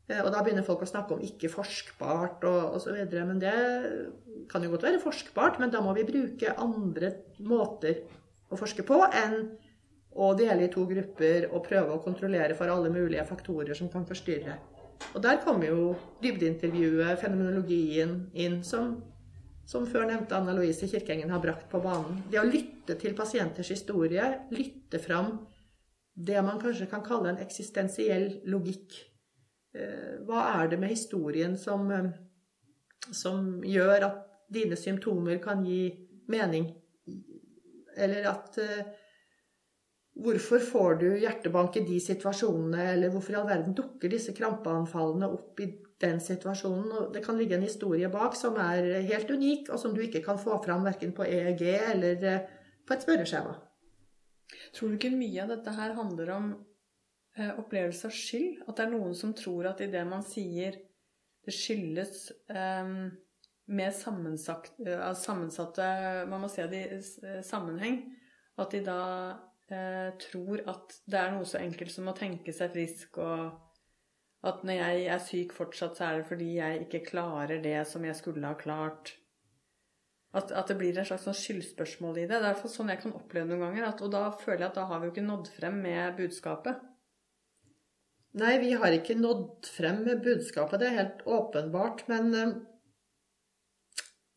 Eh, 0.08 0.22
og 0.22 0.30
da 0.30 0.42
begynner 0.44 0.66
folk 0.66 0.84
å 0.84 0.90
snakke 0.90 1.16
om 1.16 1.24
ikke 1.24 1.50
forskbart 1.52 2.46
og 2.48 2.78
osv. 2.78 2.98
Men 3.16 3.40
det 3.42 3.56
kan 4.50 4.62
jo 4.62 4.72
godt 4.74 4.86
være 4.86 5.02
forskbart, 5.02 5.60
men 5.62 5.72
da 5.74 5.82
må 5.82 5.94
vi 5.96 6.06
bruke 6.08 6.54
andre 6.62 7.12
måter 7.42 8.04
å 8.50 8.58
forske 8.58 8.86
på 8.86 9.00
enn 9.08 9.40
å 10.16 10.30
dele 10.38 10.64
i 10.64 10.72
to 10.72 10.86
grupper 10.88 11.50
og 11.50 11.66
prøve 11.66 11.92
å 11.92 12.02
kontrollere 12.04 12.56
for 12.56 12.70
alle 12.72 12.92
mulige 12.92 13.26
faktorer 13.28 13.76
som 13.76 13.90
kan 13.92 14.06
forstyrre. 14.08 14.54
Og 15.12 15.20
der 15.20 15.42
kommer 15.42 15.68
jo 15.68 15.90
dybdeintervjuet, 16.22 17.18
fenomenologien, 17.20 18.14
inn, 18.32 18.62
som, 18.64 18.94
som 19.68 19.84
før 19.90 20.06
nevnte 20.08 20.38
Anna 20.38 20.54
Louise 20.56 20.88
Kirkengen 20.88 21.34
har 21.34 21.42
brakt 21.42 21.68
på 21.68 21.82
banen. 21.84 22.22
Det 22.32 22.40
å 22.40 22.46
lytte 22.48 22.96
til 22.96 23.16
pasienters 23.18 23.74
historie, 23.74 24.24
lytte 24.56 25.02
fram 25.02 25.34
det 26.16 26.40
man 26.40 26.62
kanskje 26.62 26.88
kan 26.88 27.04
kalle 27.04 27.34
en 27.34 27.42
eksistensiell 27.44 28.38
logikk 28.48 28.96
hva 30.26 30.42
er 30.60 30.70
det 30.72 30.80
med 30.80 30.94
historien 30.94 31.56
som, 31.60 31.90
eh, 31.92 32.10
som 33.12 33.62
gjør 33.64 34.08
at 34.10 34.22
dine 34.52 34.78
symptomer 34.78 35.40
kan 35.42 35.64
gi 35.66 35.90
mening 36.30 36.70
eller 37.96 38.30
at 38.30 38.62
eh, 38.62 38.94
Hvorfor 40.16 40.62
får 40.64 40.94
du 40.96 41.10
hjertebank 41.20 41.74
i 41.76 41.82
de 41.84 41.98
situasjonene, 42.00 42.86
eller 42.94 43.10
hvorfor 43.12 43.34
i 43.34 43.36
all 43.36 43.50
verden 43.50 43.74
dukker 43.76 44.08
disse 44.08 44.32
krampeanfallene 44.32 45.28
opp 45.28 45.60
i 45.60 45.66
den 46.00 46.22
situasjonen? 46.24 46.86
Og 46.88 47.10
det 47.12 47.20
kan 47.26 47.36
ligge 47.36 47.58
en 47.58 47.66
historie 47.66 48.08
bak 48.08 48.32
som 48.38 48.56
er 48.56 49.04
helt 49.10 49.28
unik, 49.28 49.68
og 49.68 49.82
som 49.82 49.92
du 49.92 50.00
ikke 50.00 50.22
kan 50.24 50.40
få 50.40 50.56
fram 50.64 50.88
verken 50.88 51.12
på 51.12 51.26
EEG 51.28 51.66
eller 51.68 52.24
eh, 52.30 52.48
på 52.88 52.96
et 52.96 53.04
spørreskjema. 53.04 53.52
Tror 54.72 54.88
du 54.88 54.96
ikke 54.96 55.12
mye 55.12 55.44
av 55.44 55.52
dette 55.52 55.76
her 55.76 55.92
handler 56.00 56.32
om 56.38 56.48
eh, 56.54 56.64
opplevelse 57.36 58.08
av 58.08 58.14
skyld? 58.16 58.62
At 58.66 58.78
det 58.78 58.86
er 58.86 58.92
noen 58.94 59.14
som 59.16 59.34
tror 59.36 59.70
at 59.72 59.82
i 59.84 59.90
det 59.92 60.04
man 60.08 60.24
sier 60.26 60.78
det 61.46 61.54
skyldes 61.54 62.30
eh, 62.50 62.94
med 63.66 63.94
sammensatte, 63.94 64.96
sammensatte 65.18 65.84
Man 66.30 66.42
må 66.42 66.48
se 66.50 66.66
det 66.70 66.82
i 66.96 67.42
sammenheng. 67.46 68.00
At 68.58 68.72
de 68.72 68.80
da 68.86 69.02
eh, 69.70 70.10
tror 70.22 70.64
at 70.70 70.96
det 71.06 71.20
er 71.20 71.34
noe 71.34 71.46
så 71.46 71.60
enkelt 71.60 71.92
som 71.92 72.08
å 72.10 72.16
tenke 72.16 72.54
seg 72.56 72.72
frisk, 72.74 73.20
og 73.20 74.46
at 74.46 74.64
når 74.66 74.80
jeg 74.80 75.06
er 75.10 75.22
syk 75.22 75.54
fortsatt, 75.56 75.98
så 75.98 76.08
er 76.08 76.18
det 76.20 76.28
fordi 76.28 76.50
jeg 76.56 76.82
ikke 76.86 77.06
klarer 77.10 77.62
det 77.62 77.78
som 77.90 78.04
jeg 78.06 78.16
skulle 78.18 78.46
ha 78.46 78.56
klart. 78.58 79.14
At, 80.36 80.50
at 80.52 80.68
det 80.68 80.76
blir 80.78 80.98
et 80.98 81.08
slags 81.08 81.24
sånn 81.26 81.36
skyldspørsmål 81.36 82.20
i 82.20 82.26
det. 82.28 82.40
Det 82.42 82.50
er 82.50 82.68
sånn 82.70 82.92
jeg 82.92 83.00
kan 83.02 83.14
oppleve 83.16 83.48
noen 83.48 83.64
ganger. 83.68 83.88
At, 83.88 84.02
og 84.04 84.12
da 84.12 84.28
føler 84.36 84.66
jeg 84.66 84.70
at 84.70 84.78
da 84.78 84.84
har 84.90 85.00
vi 85.00 85.08
jo 85.08 85.14
ikke 85.14 85.24
nådd 85.26 85.50
frem 85.56 85.78
med 85.82 86.18
budskapet. 86.18 86.82
Nei, 88.36 88.56
vi 88.60 88.74
har 88.76 88.92
ikke 88.92 89.16
nådd 89.16 89.68
frem 89.72 90.02
med 90.04 90.24
budskapet, 90.24 90.80
det 90.80 90.90
er 90.90 90.98
helt 90.98 91.22
åpenbart. 91.24 92.02
Men 92.10 92.34
eh, 92.36 92.56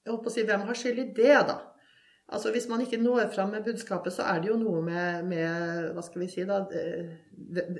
jeg 0.05 0.13
holdt 0.13 0.23
på 0.23 0.31
å 0.31 0.35
si, 0.37 0.45
hvem 0.47 0.63
har 0.69 0.79
skyld 0.79 1.01
i 1.03 1.09
det, 1.17 1.35
da? 1.49 1.57
Altså 2.29 2.51
Hvis 2.53 2.67
man 2.69 2.83
ikke 2.83 2.99
når 3.01 3.31
fram 3.33 3.55
med 3.55 3.65
budskapet, 3.65 4.13
så 4.13 4.27
er 4.29 4.39
det 4.39 4.51
jo 4.51 4.59
noe 4.61 4.83
med, 4.85 5.25
med 5.27 5.89
hva 5.95 6.03
skal 6.05 6.21
vi 6.21 6.27
si 6.29 6.45
da, 6.45 6.59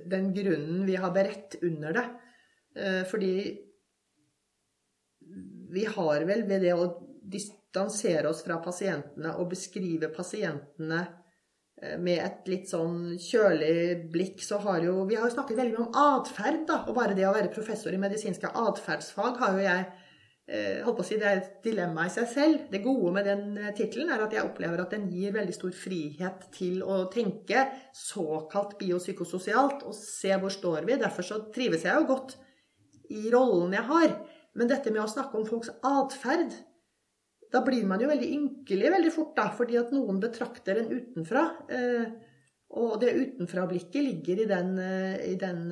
den 0.10 0.32
grunnen 0.34 0.88
vi 0.88 0.96
har 0.98 1.14
beredt 1.14 1.60
under 1.62 1.94
det. 1.96 2.06
Eh, 2.76 3.04
fordi 3.08 3.34
vi 5.70 5.86
har 5.86 6.26
vel 6.26 6.44
ved 6.50 6.66
det 6.66 6.74
å 6.74 6.90
distansere 7.30 8.32
oss 8.32 8.42
fra 8.42 8.58
pasientene 8.64 9.36
og 9.38 9.52
beskrive 9.54 10.10
pasientene 10.12 11.04
med 12.02 12.20
et 12.20 12.50
litt 12.52 12.68
sånn 12.68 13.16
kjølig 13.24 14.10
blikk, 14.12 14.42
så 14.44 14.58
har 14.66 14.84
jo 14.84 15.06
Vi 15.08 15.16
har 15.16 15.30
jo 15.30 15.36
snakket 15.36 15.58
veldig 15.58 15.78
mye 15.78 15.86
om 15.86 16.00
atferd, 16.20 16.66
da. 16.68 16.82
Og 16.90 16.98
bare 16.98 17.16
det 17.16 17.28
å 17.28 17.34
være 17.36 17.54
professor 17.56 17.96
i 17.96 18.02
medisinske 18.02 18.52
atferdsfag 18.52 19.40
har 19.40 19.56
jo 19.56 19.64
jeg 19.64 19.86
Eh, 20.50 20.80
holdt 20.82 20.98
på 20.98 21.04
å 21.04 21.06
si, 21.06 21.18
Det 21.22 21.28
er 21.30 21.40
et 21.40 21.50
dilemma 21.62 22.08
i 22.08 22.10
seg 22.10 22.26
selv. 22.32 22.62
Det 22.72 22.82
gode 22.82 23.12
med 23.14 23.28
den 23.28 23.58
eh, 23.58 23.74
tittelen 23.78 24.10
er 24.10 24.24
at 24.24 24.34
jeg 24.34 24.48
opplever 24.48 24.82
at 24.82 24.96
den 24.96 25.06
gir 25.14 25.36
veldig 25.36 25.54
stor 25.54 25.76
frihet 25.78 26.48
til 26.56 26.82
å 26.82 27.04
tenke 27.14 27.68
såkalt 27.94 28.74
biopsykososialt 28.80 29.86
og 29.86 29.94
se 29.94 30.34
hvor 30.34 30.50
står 30.50 30.88
vi. 30.90 30.98
Derfor 30.98 31.28
så 31.28 31.38
trives 31.54 31.86
jeg 31.86 31.94
jo 31.94 32.08
godt 32.10 32.34
i 33.14 33.30
rollen 33.30 33.78
jeg 33.78 33.86
har. 33.92 34.16
Men 34.58 34.72
dette 34.72 34.90
med 34.90 35.04
å 35.04 35.12
snakke 35.12 35.38
om 35.38 35.46
folks 35.46 35.70
atferd 35.86 36.58
Da 37.50 37.64
blir 37.66 37.86
man 37.90 38.02
jo 38.02 38.10
veldig 38.12 38.30
ynkelig 38.36 38.92
veldig 38.94 39.12
fort, 39.14 39.36
da, 39.38 39.48
fordi 39.58 39.80
at 39.80 39.94
noen 39.96 40.22
betrakter 40.22 40.82
en 40.82 40.92
utenfra. 40.94 41.46
Eh, 41.74 42.10
og 42.80 43.00
det 43.02 43.16
utenfra-blikket 43.18 44.04
ligger 44.06 44.44
i 44.44 44.50
den, 44.50 44.76
i 45.26 45.34
den 45.42 45.64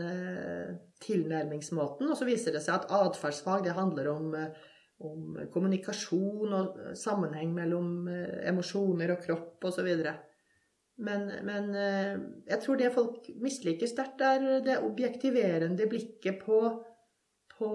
tilnærmingsmåten. 1.03 2.09
Og 2.09 2.17
så 2.17 2.27
viser 2.27 2.55
det 2.55 2.63
seg 2.65 2.79
at 2.79 2.89
atferdsfag 2.93 3.69
handler 3.77 4.09
om, 4.13 4.33
eh, 4.35 4.65
om 5.05 5.37
kommunikasjon 5.53 6.55
og 6.57 6.79
sammenheng 6.97 7.53
mellom 7.53 8.07
eh, 8.11 8.47
emosjoner 8.49 9.13
og 9.13 9.23
kropp 9.25 9.69
osv. 9.69 9.89
Men, 10.97 11.27
men 11.45 11.73
eh, 11.77 12.13
jeg 12.49 12.61
tror 12.63 12.79
det 12.79 12.93
folk 12.95 13.29
misliker 13.43 13.89
sterkt, 13.89 14.21
er 14.21 14.61
det 14.65 14.79
objektiverende 14.81 15.89
blikket 15.89 16.41
på, 16.45 16.61
på 17.57 17.69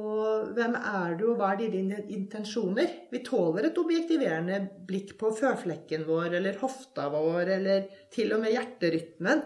hvem 0.54 0.76
er 0.78 1.16
du, 1.18 1.24
og 1.32 1.40
hva 1.40 1.52
er 1.54 1.72
dine 1.72 1.98
intensjoner? 2.14 3.08
Vi 3.10 3.22
tåler 3.26 3.66
et 3.68 3.80
objektiverende 3.80 4.60
blikk 4.86 5.16
på 5.18 5.32
føflekken 5.34 6.06
vår, 6.06 6.36
eller 6.38 6.60
hofta 6.60 7.08
vår, 7.10 7.50
eller 7.56 7.88
til 8.14 8.34
og 8.36 8.44
med 8.44 8.54
hjerterytmen. 8.54 9.42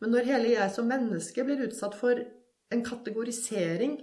Men 0.00 0.14
når 0.14 0.30
hele 0.30 0.54
jeg 0.54 0.74
som 0.74 0.88
menneske 0.88 1.44
blir 1.44 1.66
utsatt 1.66 1.98
for 1.98 2.22
en 2.70 2.84
kategorisering 2.86 3.98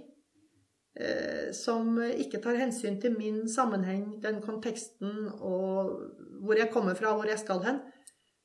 eh, 1.00 1.48
som 1.56 1.96
ikke 2.04 2.42
tar 2.44 2.60
hensyn 2.60 3.00
til 3.00 3.16
min 3.16 3.46
sammenheng, 3.48 4.18
den 4.22 4.42
konteksten 4.44 5.32
og 5.40 5.96
hvor 6.44 6.60
jeg 6.60 6.70
kommer 6.74 6.94
fra, 6.98 7.16
hvor 7.16 7.26
jeg 7.26 7.40
skal 7.40 7.64
hen, 7.64 7.80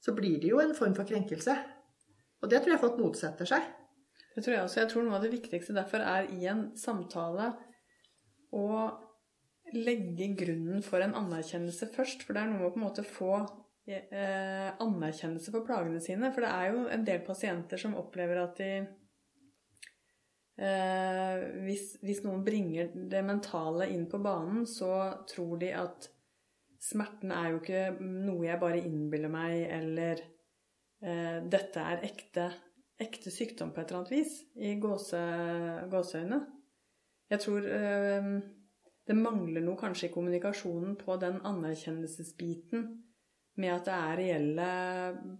så 0.03 0.15
blir 0.15 0.39
det 0.41 0.49
jo 0.51 0.63
en 0.63 0.75
form 0.75 0.95
for 0.95 1.07
krenkelse. 1.07 1.55
Og 2.43 2.51
det 2.51 2.63
tror 2.63 2.75
jeg 2.75 2.83
folk 2.83 2.99
motsetter 2.99 3.47
seg. 3.47 3.67
Det 4.33 4.41
tror 4.41 4.55
jeg 4.55 4.65
også. 4.65 4.79
Jeg 4.81 4.91
tror 4.91 5.05
noe 5.07 5.17
av 5.17 5.25
det 5.25 5.33
viktigste 5.33 5.75
derfor 5.77 6.05
er 6.05 6.29
i 6.33 6.47
en 6.49 6.67
samtale 6.79 7.51
å 8.53 8.69
legge 9.73 10.31
grunnen 10.37 10.83
for 10.85 11.01
en 11.05 11.15
anerkjennelse 11.17 11.91
først. 11.93 12.25
For 12.25 12.35
det 12.35 12.43
er 12.43 12.51
noe 12.51 12.61
med 12.61 12.69
å 12.69 12.73
på 12.73 12.81
en 12.81 12.87
måte 12.87 13.05
få 13.07 13.31
eh, 13.89 14.73
anerkjennelse 14.83 15.53
for 15.53 15.65
plagene 15.67 16.01
sine. 16.03 16.33
For 16.33 16.45
det 16.45 16.51
er 16.51 16.73
jo 16.73 16.89
en 16.93 17.07
del 17.07 17.23
pasienter 17.25 17.81
som 17.81 17.97
opplever 17.99 18.41
at 18.41 18.59
de 18.61 18.73
Eh, 20.53 21.43
hvis, 21.65 21.95
hvis, 22.05 22.19
noen 22.27 22.43
bringer 22.45 22.91
det 23.09 23.23
mentale 23.25 23.87
inn 23.89 24.05
på 24.09 24.19
banen, 24.21 24.67
så 24.69 24.91
tror 25.29 25.57
de 25.63 25.71
at 25.73 26.09
smerten 26.83 27.33
er 27.33 27.53
jo 27.53 27.61
ikke 27.61 27.85
noe 28.03 28.45
jeg 28.45 28.61
bare 28.61 28.83
innbiller 28.83 29.33
meg, 29.33 29.63
eller 29.79 30.21
eh, 31.01 31.39
dette 31.49 31.87
er 31.95 32.05
ekte, 32.05 32.51
ekte, 33.01 33.31
sykdom 33.33 33.71
på 33.73 33.81
et 33.81 33.89
eller 33.89 34.03
annet 34.03 34.13
vis, 34.13 34.35
i 34.55 34.75
gåse, 34.81 35.21
gåseøyne. 35.91 36.39
Jeg 37.33 37.41
tror 37.41 37.65
øh, 37.65 38.29
det 39.07 39.15
mangler 39.17 39.63
noe 39.63 39.79
kanskje 39.79 40.09
i 40.09 40.13
kommunikasjonen 40.13 40.95
på 40.99 41.17
den 41.21 41.39
anerkjennelsesbiten 41.43 42.85
med 43.59 43.73
at 43.73 43.87
det 43.87 43.95
er 43.95 44.19
reelle 44.19 44.69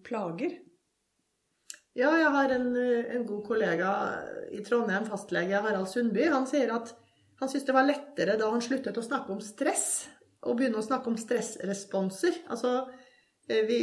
plager. 0.05 0.57
Ja, 1.93 2.09
jeg 2.17 2.31
har 2.33 2.51
en, 2.55 2.71
en, 2.73 3.25
god 3.29 3.43
kollega 3.45 3.91
i 4.51 4.63
Trondheim, 4.65 5.05
fastlege 5.05 5.61
Harald 5.61 5.91
Sundby. 5.91 6.25
Han 6.33 6.47
sier 6.49 6.73
at 6.73 6.89
han 7.39 7.49
syntes 7.49 7.67
det 7.67 7.75
var 7.75 7.85
lettere 7.85 8.37
da 8.39 8.49
han 8.49 8.63
sluttet 8.65 8.97
å 8.97 9.05
snakke 9.05 9.33
om 9.35 9.41
stress, 9.43 10.07
og 10.43 10.57
begynne 10.57 10.81
å 10.81 10.85
snakke 10.85 11.11
om 11.11 11.17
stressresponser. 11.19 12.41
Altså, 12.51 12.87
eh, 13.47 13.61
vi, 13.69 13.79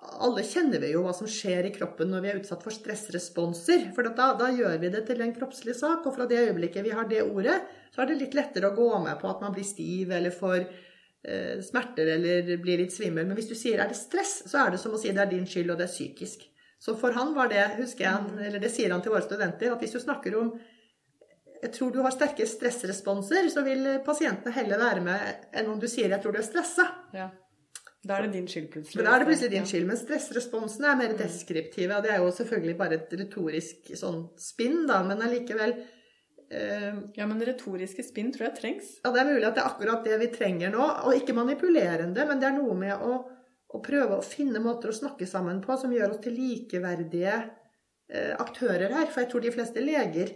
alle 0.00 0.42
kjenner 0.46 0.80
vi 0.80 0.92
jo 0.94 1.02
hva 1.04 1.12
som 1.16 1.28
skjer 1.28 1.66
i 1.68 1.72
kroppen 1.74 2.08
når 2.12 2.22
vi 2.24 2.30
er 2.30 2.38
utsatt 2.40 2.62
for 2.64 2.72
stressresponser. 2.72 3.90
For 3.96 4.08
da, 4.08 4.30
da, 4.38 4.48
gjør 4.52 4.78
vi 4.80 4.92
det 4.92 5.02
til 5.08 5.20
en 5.20 5.34
kroppslig 5.36 5.74
sak, 5.76 6.06
og 6.08 6.14
fra 6.16 6.26
det 6.28 6.40
øyeblikket 6.46 6.86
vi 6.86 6.94
har 6.96 7.08
det 7.08 7.24
ordet, 7.26 7.58
så 7.92 8.02
er 8.02 8.10
det 8.10 8.20
litt 8.22 8.36
lettere 8.38 8.70
å 8.70 8.76
gå 8.76 8.88
med 9.04 9.20
på 9.20 9.28
at 9.28 9.42
man 9.44 9.52
blir 9.56 9.66
stiv 9.66 10.12
eller 10.16 10.32
får 10.32 10.62
eh, 10.62 11.60
smerter 11.64 12.14
eller 12.16 12.54
blir 12.62 12.80
litt 12.80 12.96
svimmel. 12.96 13.28
Men 13.28 13.36
hvis 13.36 13.50
du 13.52 13.56
sier 13.58 13.82
er 13.82 13.92
det 13.92 13.98
stress, 13.98 14.38
så 14.48 14.64
er 14.64 14.74
det 14.74 14.80
som 14.80 14.96
å 14.96 15.00
si 15.00 15.12
det 15.12 15.24
er 15.26 15.32
din 15.34 15.44
skyld, 15.48 15.74
og 15.74 15.82
det 15.82 15.90
er 15.90 15.92
psykisk. 15.92 16.48
Så 16.80 16.96
for 16.96 17.12
han 17.12 17.34
var 17.36 17.52
det, 17.52 17.66
husker 17.76 18.06
jeg, 18.06 18.24
mm. 18.24 18.40
eller 18.48 18.62
det 18.62 18.72
sier 18.72 18.94
han 18.94 19.04
til 19.04 19.12
våre 19.12 19.26
studenter, 19.26 19.74
at 19.74 19.84
hvis 19.84 19.98
du 19.98 20.00
snakker 20.00 20.38
om 20.40 20.54
jeg 21.60 21.74
tror 21.74 21.90
du 21.92 21.98
har 22.00 22.14
sterke 22.14 22.46
stressresponser, 22.48 23.50
så 23.52 23.60
vil 23.66 23.98
pasientene 24.06 24.54
heller 24.56 24.80
være 24.80 25.02
med 25.04 25.48
enn 25.60 25.68
om 25.68 25.80
du 25.80 25.84
sier 25.92 26.08
'jeg 26.08 26.22
tror 26.22 26.32
du 26.32 26.38
er 26.40 26.46
stressa'. 26.46 26.86
Ja. 27.12 27.28
Da 28.06 28.16
er 28.16 28.26
det 28.26 28.34
din 28.38 28.48
skyld 28.48 28.68
plutselig. 28.72 29.04
Da 29.04 29.12
er 29.12 29.22
det 29.22 29.28
plutselig 29.28 29.52
din 29.52 29.66
skyld. 29.68 29.88
Men 29.90 29.98
stressresponsene 30.00 30.88
er 30.88 31.00
mer 31.00 31.14
mm. 31.14 31.18
deskriptive. 31.20 31.96
Og 31.96 32.06
det 32.06 32.12
er 32.14 32.22
jo 32.22 32.30
selvfølgelig 32.36 32.76
bare 32.78 32.96
et 32.96 33.16
retorisk 33.20 33.90
sånn 33.98 34.22
spinn, 34.40 34.86
da, 34.88 35.02
men 35.04 35.20
allikevel 35.26 35.74
eh, 35.76 37.02
Ja, 37.18 37.26
men 37.26 37.44
retoriske 37.44 38.06
spinn 38.06 38.32
tror 38.32 38.48
jeg 38.48 38.56
trengs. 38.60 38.94
Ja, 39.04 39.12
det 39.12 39.20
er 39.20 39.28
mulig 39.34 39.44
at 39.50 39.58
det 39.58 39.64
er 39.64 39.68
akkurat 39.74 40.08
det 40.08 40.16
vi 40.22 40.30
trenger 40.32 40.72
nå. 40.72 40.86
Og 41.10 41.20
ikke 41.20 41.36
manipulerende, 41.36 42.24
men 42.30 42.40
det 42.40 42.48
er 42.48 42.56
noe 42.56 42.78
med 42.78 43.04
å 43.04 43.20
å 43.70 43.80
prøve 43.84 44.18
å 44.18 44.26
finne 44.26 44.62
måter 44.62 44.90
å 44.90 44.96
snakke 44.96 45.26
sammen 45.30 45.60
på 45.62 45.76
som 45.78 45.92
gjør 45.94 46.14
oss 46.14 46.22
til 46.24 46.34
likeverdige 46.34 47.34
eh, 47.36 48.32
aktører 48.34 48.90
her. 48.96 49.10
For 49.10 49.22
jeg 49.22 49.30
tror 49.32 49.44
de 49.44 49.52
fleste 49.54 49.84
leger 49.84 50.32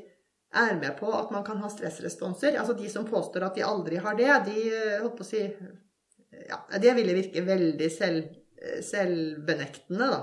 er 0.55 0.77
med 0.79 0.95
på 1.01 1.11
at 1.11 1.33
man 1.35 1.47
kan 1.47 1.59
ha 1.63 1.71
stressresponser. 1.71 2.59
Altså 2.61 2.77
de 2.79 2.91
som 2.93 3.07
påstår 3.09 3.49
at 3.49 3.59
de 3.59 3.67
aldri 3.67 3.99
har 4.03 4.19
det, 4.19 4.31
de 4.51 4.69
eh, 4.71 5.01
holdt 5.01 5.19
på 5.19 5.27
å 5.27 5.31
si 5.33 5.43
ja, 6.49 6.61
Det 6.81 6.95
ville 6.99 7.17
virke 7.17 7.45
veldig 7.47 7.91
selv, 7.93 8.31
eh, 8.61 8.81
selvbenektende, 8.85 10.09
da. 10.13 10.23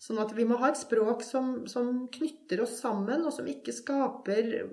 Sånn 0.00 0.20
at 0.22 0.32
vi 0.32 0.46
må 0.48 0.56
ha 0.62 0.70
et 0.70 0.80
språk 0.80 1.22
som, 1.26 1.66
som 1.68 2.06
knytter 2.12 2.62
oss 2.64 2.78
sammen, 2.80 3.26
og 3.26 3.34
som 3.36 3.48
ikke 3.50 3.74
skaper 3.76 4.64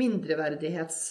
mindreverdighets... 0.00 1.02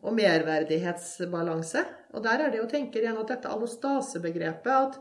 og 0.00 0.14
merverdighetsbalanse. 0.16 1.82
Og 2.14 2.22
der 2.24 2.44
er 2.44 2.52
det 2.52 2.62
å 2.62 2.70
tenke 2.70 3.00
igjen 3.00 3.18
at 3.20 3.30
dette 3.32 3.50
allostasebegrepet 3.50 4.70
at 4.72 5.00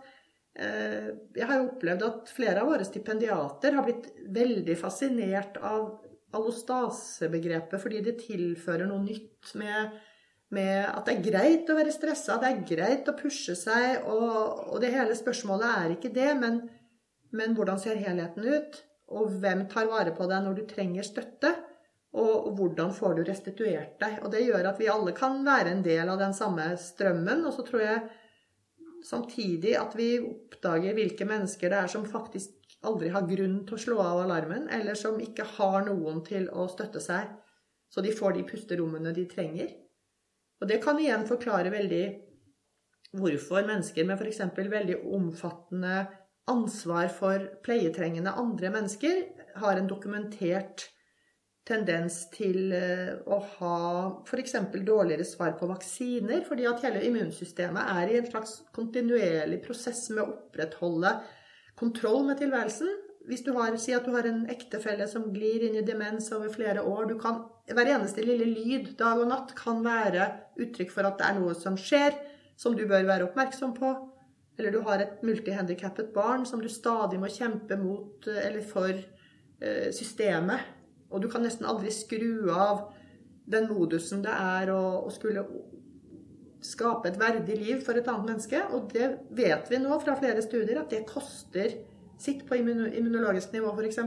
eh, 0.57 1.11
Jeg 1.37 1.49
har 1.49 1.59
jo 1.59 1.69
opplevd 1.69 2.07
at 2.07 2.33
flere 2.33 2.63
av 2.63 2.71
våre 2.73 2.87
stipendiater 2.87 3.77
har 3.77 3.85
blitt 3.85 4.09
veldig 4.33 4.77
fascinert 4.79 5.59
av 5.61 6.01
allostasebegrepet 6.33 7.81
fordi 7.81 8.01
det 8.07 8.17
tilfører 8.23 8.89
noe 8.89 9.03
nytt 9.05 9.53
med, 9.59 9.93
med 10.53 10.85
at 10.87 11.07
det 11.07 11.15
er 11.15 11.25
greit 11.25 11.69
å 11.69 11.75
være 11.77 11.93
stressa, 11.93 12.37
det 12.41 12.49
er 12.49 12.63
greit 12.67 13.09
å 13.09 13.17
pushe 13.17 13.55
seg, 13.57 14.05
og, 14.09 14.69
og 14.73 14.79
det 14.83 14.93
hele 14.93 15.17
spørsmålet 15.17 15.75
er 15.83 15.93
ikke 15.95 16.13
det, 16.13 16.31
men, 16.39 16.63
men, 17.33 17.55
hvordan 17.57 17.81
ser 17.81 18.01
helheten 18.01 18.47
ut? 18.47 18.81
Og 19.13 19.35
hvem 19.43 19.65
tar 19.69 19.89
vare 19.91 20.13
på 20.15 20.25
deg 20.29 20.45
når 20.45 20.57
du 20.57 20.65
trenger 20.69 21.05
støtte? 21.05 21.53
Og, 22.13 22.29
og, 22.31 22.49
hvordan 22.57 22.91
får 22.93 23.15
du 23.17 23.23
restituert 23.25 23.97
deg? 24.01 24.19
Og 24.21 24.31
det 24.33 24.43
gjør 24.45 24.69
at 24.69 24.79
vi 24.81 24.89
alle 24.91 25.15
kan 25.17 25.39
være 25.45 25.73
en 25.73 25.85
del 25.85 26.09
av 26.13 26.19
den 26.21 26.35
samme 26.37 26.67
strømmen. 26.77 27.41
Og 27.49 27.55
så 27.55 27.65
tror 27.65 27.81
jeg 27.81 28.03
samtidig 29.05 29.73
at 29.79 29.95
vi 29.97 30.11
oppdager 30.21 30.93
hvilke 30.97 31.25
mennesker 31.29 31.73
det 31.73 31.79
er 31.81 31.91
som 31.91 32.05
faktisk 32.07 32.53
aldri 32.85 33.09
har 33.13 33.25
grunn 33.27 33.61
til 33.67 33.77
å 33.77 33.81
slå 33.81 33.97
av 34.03 34.23
alarmen, 34.25 34.67
eller 34.75 34.97
som 34.99 35.19
ikke 35.23 35.45
har 35.57 35.85
noen 35.87 36.21
til 36.27 36.49
å 36.51 36.67
støtte 36.71 37.01
seg, 37.03 37.31
så 37.89 38.03
de 38.03 38.13
får 38.15 38.37
de 38.37 38.45
pusterommene 38.49 39.13
de 39.15 39.25
trenger. 39.29 39.71
Og 40.63 40.69
det 40.69 40.79
kan 40.83 40.99
igjen 40.99 41.25
forklare 41.27 41.73
veldig 41.73 42.03
hvorfor 43.19 43.65
mennesker 43.67 44.07
med 44.07 44.21
f.eks. 44.21 44.39
veldig 44.55 45.01
omfattende 45.11 46.05
ansvar 46.49 47.11
for 47.11 47.43
pleietrengende 47.63 48.31
andre 48.39 48.71
mennesker 48.71 49.21
har 49.59 49.77
en 49.77 49.89
dokumentert 49.91 50.87
tendens 51.67 52.25
til 52.33 52.73
eh, 52.75 53.13
å 53.27 53.37
ha 53.57 53.77
f.eks. 54.27 54.55
dårligere 54.83 55.27
svar 55.27 55.53
på 55.59 55.69
vaksiner, 55.69 56.41
fordi 56.47 56.65
at 56.67 56.83
hele 56.83 57.03
immunsystemet 57.07 57.93
er 57.93 58.11
i 58.11 58.17
en 58.19 58.27
slags 58.27 58.57
kontinuerlig 58.75 59.61
prosess 59.63 60.09
med 60.11 60.25
å 60.25 60.33
opprettholde 60.33 61.13
kontroll 61.79 62.23
med 62.27 62.41
tilværelsen. 62.41 62.91
Hvis 63.27 63.43
du 63.45 63.53
har, 63.55 63.75
Si 63.79 63.93
at 63.95 64.05
du 64.05 64.11
har 64.11 64.27
en 64.27 64.45
ektefelle 64.51 65.07
som 65.07 65.29
glir 65.33 65.63
inn 65.63 65.77
i 65.79 65.85
demens 65.85 66.31
over 66.35 66.51
flere 66.51 66.83
år. 66.83 67.07
Kan 67.21 67.43
hver 67.71 67.91
eneste 67.95 68.23
lille 68.25 68.49
lyd 68.49 68.97
dag 68.99 69.21
og 69.21 69.29
natt 69.31 69.53
kan 69.55 69.79
være 69.85 70.27
uttrykk 70.59 70.91
for 70.91 71.07
at 71.07 71.19
det 71.19 71.29
er 71.29 71.37
noe 71.39 71.53
som 71.55 71.77
skjer, 71.79 72.17
som 72.59 72.75
du 72.75 72.83
bør 72.87 73.07
være 73.07 73.29
oppmerksom 73.29 73.71
på. 73.77 73.93
Eller 74.59 74.73
du 74.73 74.81
har 74.85 75.01
et 75.01 75.23
multihandikappet 75.25 76.11
barn 76.13 76.43
som 76.45 76.61
du 76.61 76.69
stadig 76.69 77.19
må 77.19 77.31
kjempe 77.31 77.77
mot 77.79 78.27
eh, 78.27 78.41
eller 78.49 78.65
for 78.67 78.91
eh, 78.91 79.89
systemet. 79.95 80.67
Og 81.09 81.23
du 81.23 81.29
kan 81.31 81.45
nesten 81.45 81.65
aldri 81.69 81.93
skru 81.93 82.51
av 82.51 82.89
den 83.49 83.69
modusen 83.71 84.21
det 84.23 84.33
er 84.33 84.69
å, 84.73 84.81
å 85.07 85.09
skulle 85.13 85.45
skape 86.63 87.09
et 87.09 87.17
verdig 87.19 87.57
liv 87.59 87.81
for 87.85 87.97
et 87.97 88.07
annet 88.07 88.29
menneske. 88.33 88.61
Og 88.75 88.91
det 88.93 89.09
vet 89.35 89.71
vi 89.71 89.81
nå 89.81 89.97
fra 90.03 90.15
flere 90.19 90.43
studier 90.45 90.83
at 90.83 90.93
det 90.93 91.05
koster 91.09 91.79
sitt 92.23 92.45
på 92.47 92.57
immunologisk 92.57 93.53
nivå, 93.55 93.73
f.eks. 93.75 93.99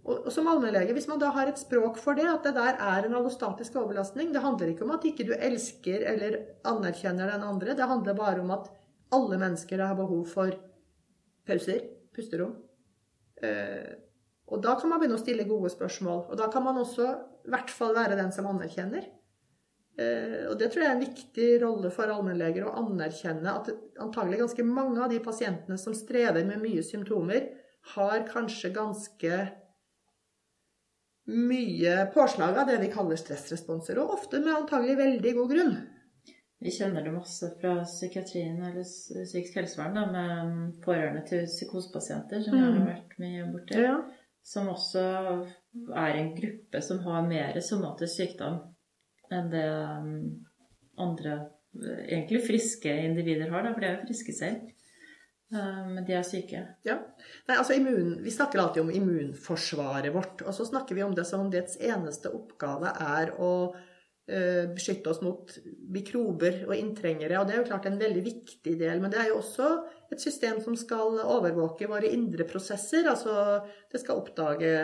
Og, 0.00 0.24
og 0.24 0.30
som 0.32 0.48
allmennlege, 0.48 0.94
hvis 0.96 1.08
man 1.10 1.20
da 1.20 1.30
har 1.34 1.50
et 1.50 1.60
språk 1.60 1.98
for 2.00 2.16
det, 2.16 2.26
at 2.30 2.46
det 2.46 2.54
der 2.56 2.78
er 2.80 3.06
en 3.06 3.16
allostatisk 3.18 3.76
overbelastning 3.76 4.32
Det 4.32 4.42
handler 4.42 4.72
ikke 4.72 4.86
om 4.86 4.94
at 4.94 5.04
ikke 5.04 5.26
du 5.28 5.34
elsker 5.36 6.06
eller 6.14 6.38
anerkjenner 6.66 7.30
den 7.34 7.44
andre. 7.44 7.76
Det 7.76 7.88
handler 7.90 8.16
bare 8.16 8.40
om 8.40 8.54
at 8.56 8.70
alle 9.12 9.38
mennesker 9.42 9.82
har 9.84 9.98
behov 9.98 10.24
for 10.30 10.56
pauser, 11.46 11.84
pusterom. 12.16 12.56
Eh, 13.42 13.92
og 14.50 14.62
da 14.64 14.74
kan 14.78 14.90
man 14.90 15.02
begynne 15.02 15.18
å 15.18 15.22
stille 15.22 15.46
gode 15.48 15.70
spørsmål. 15.72 16.24
Og 16.30 16.38
da 16.40 16.48
kan 16.52 16.64
man 16.64 16.80
også 16.80 17.06
i 17.46 17.52
hvert 17.52 17.70
fall 17.72 17.94
være 17.96 18.18
den 18.18 18.32
som 18.34 18.48
anerkjenner. 18.50 19.06
Eh, 19.98 20.46
og 20.48 20.56
det 20.60 20.70
tror 20.70 20.84
jeg 20.84 20.90
er 20.90 20.96
en 20.96 21.04
viktig 21.04 21.48
rolle 21.64 21.90
for 21.94 22.12
allmennleger 22.12 22.66
å 22.66 22.76
anerkjenne 22.84 23.52
at 23.52 23.70
antagelig 24.00 24.44
ganske 24.44 24.66
mange 24.66 25.02
av 25.02 25.10
de 25.12 25.18
pasientene 25.24 25.78
som 25.80 25.96
strever 25.96 26.46
med 26.48 26.62
mye 26.62 26.84
symptomer, 26.86 27.50
har 27.94 28.26
kanskje 28.28 28.70
ganske 28.76 29.36
mye 31.30 31.94
påslag 32.14 32.58
av 32.58 32.68
det 32.68 32.76
vi 32.82 32.90
kaller 32.92 33.18
stressresponser, 33.18 33.98
og 34.02 34.18
ofte 34.18 34.40
med 34.42 34.52
antagelig 34.54 34.98
veldig 35.00 35.34
god 35.38 35.54
grunn. 35.54 35.74
Vi 36.60 36.72
kjenner 36.76 37.04
det 37.06 37.12
masse 37.14 37.48
fra 37.60 37.78
psykiatrien 37.86 38.58
eller 38.68 38.84
psykisk 38.84 39.54
helsevern 39.56 39.96
da, 39.96 40.02
med 40.12 40.82
pårørende 40.84 41.22
til 41.28 41.46
psykosepasienter, 41.48 42.42
som 42.44 42.56
mm. 42.56 42.64
har 42.66 42.90
vært 42.90 43.14
mye 43.22 43.46
borti. 43.48 43.78
Ja. 43.80 43.94
Som 44.44 44.68
også 44.72 45.00
er 45.00 46.18
en 46.18 46.34
gruppe 46.36 46.82
som 46.84 47.00
har 47.06 47.24
mer 47.28 47.56
somatisk 47.64 48.20
sykdom 48.20 48.60
enn 49.30 49.50
det 49.52 49.66
um, 49.70 50.12
andre 51.00 51.38
egentlig 52.10 52.42
friske 52.46 52.92
individer 53.04 53.50
har, 53.52 53.64
da, 53.64 53.72
for 53.74 53.82
de 53.82 53.88
er 53.88 53.98
jo 53.98 54.06
friske 54.08 54.34
selv. 54.34 54.70
Eh, 55.54 55.86
men 55.94 56.04
de 56.06 56.14
er 56.14 56.26
syke. 56.26 56.62
Ja. 56.86 56.96
Nei, 57.48 57.56
altså 57.56 57.76
immun, 57.76 58.16
vi 58.24 58.34
snakker 58.34 58.62
alltid 58.62 58.84
om 58.84 58.92
immunforsvaret 58.94 60.14
vårt. 60.14 60.44
Og 60.46 60.54
så 60.56 60.66
snakker 60.68 60.98
vi 60.98 61.06
om 61.06 61.14
det 61.16 61.26
som 61.28 61.44
om 61.44 61.52
dets 61.52 61.78
eneste 61.82 62.32
oppgave 62.34 62.92
er 63.02 63.34
å 63.42 63.52
uh, 63.70 64.64
beskytte 64.74 65.10
oss 65.10 65.22
mot 65.26 65.50
mikrober 65.90 66.64
og 66.68 66.76
inntrengere. 66.76 67.40
Og 67.40 67.48
det 67.48 67.56
er 67.56 67.62
jo 67.62 67.68
klart 67.70 67.88
en 67.90 67.98
veldig 68.00 68.24
viktig 68.26 68.76
del. 68.78 69.02
Men 69.02 69.14
det 69.14 69.22
er 69.22 69.32
jo 69.32 69.40
også 69.40 69.70
et 70.14 70.22
system 70.22 70.62
som 70.62 70.78
skal 70.78 71.18
overvåke 71.22 71.90
våre 71.90 72.10
indre 72.14 72.46
prosesser. 72.50 73.10
Altså 73.10 73.34
det 73.90 74.02
skal 74.02 74.22
oppdage 74.22 74.74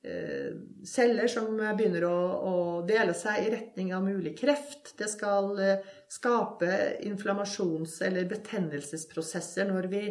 celler 0.00 1.28
som 1.28 1.58
begynner 1.76 2.06
å, 2.08 2.18
å, 2.50 2.52
dele 2.88 3.12
seg 3.12 3.44
i 3.44 3.50
retning 3.52 3.90
av 3.92 4.06
mulig 4.06 4.32
kreft. 4.38 4.94
Det 4.96 5.10
skal 5.12 5.50
uh, 5.58 5.88
skape 6.08 6.70
inflammasjons- 7.04 7.98
eller 8.06 8.28
betennelsesprosesser 8.30 9.68
når 9.68 9.90
vi, 9.92 10.04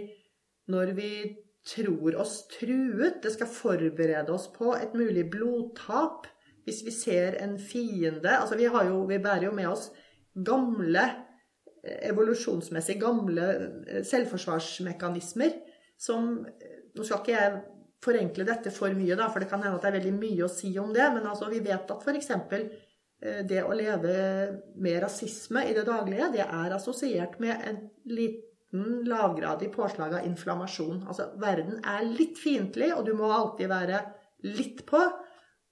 når 0.70 0.94
vi 0.98 1.14
tror 1.74 2.20
oss 2.22 2.44
truet. 2.54 3.18
Det 3.24 3.34
skal 3.34 3.50
forberede 3.50 4.34
oss 4.36 4.46
på 4.54 4.76
et 4.78 4.94
mulig 4.98 5.26
blodtap. 5.34 6.30
Hvis 6.68 6.84
vi 6.86 6.94
ser 6.94 7.40
en 7.42 7.56
fiende 7.58 8.30
Altså, 8.30 8.54
vi, 8.60 8.68
jo, 8.70 9.02
vi 9.10 9.18
bærer 9.18 9.48
jo 9.48 9.56
med 9.58 9.72
oss 9.72 9.90
gamle 10.38 11.08
evolusjonsmessig 11.84 13.00
gamle 13.02 13.46
eh, 13.88 14.04
selvforsvarsmekanismer 14.06 15.56
som 16.00 16.34
Nå 16.90 17.06
skal 17.06 17.22
ikke 17.22 17.36
jeg 17.36 17.58
forenkle 18.04 18.46
dette 18.48 18.72
for 18.72 18.96
mye, 18.96 19.16
da, 19.20 19.28
for 19.32 19.44
det 19.44 19.50
kan 19.52 19.64
hende 19.64 19.78
at 19.78 19.86
det 19.86 19.92
er 19.92 19.98
veldig 20.00 20.16
mye 20.16 20.46
å 20.46 20.52
si 20.52 20.72
om 20.80 20.94
det, 20.96 21.08
men 21.16 21.28
altså, 21.28 21.50
vi 21.52 21.64
vet 21.64 21.92
at 21.92 22.06
f.eks. 22.06 22.32
Eh, 23.20 23.42
det 23.48 23.64
å 23.64 23.76
leve 23.76 24.14
med 24.80 25.02
rasisme 25.04 25.66
i 25.68 25.74
det 25.76 25.86
daglige, 25.88 26.32
det 26.36 26.46
er 26.46 26.76
assosiert 26.76 27.40
med 27.44 27.66
en 27.68 27.82
liten 28.08 29.04
lavgradig 29.10 29.72
påslag 29.74 30.16
av 30.20 30.28
inflammasjon. 30.30 31.04
Altså, 31.08 31.32
verden 31.42 31.82
er 31.84 32.08
litt 32.08 32.40
fiendtlig, 32.40 32.94
og 32.96 33.04
du 33.08 33.16
må 33.18 33.32
alltid 33.34 33.72
være 33.72 34.04
litt 34.48 34.86
på. 34.88 35.02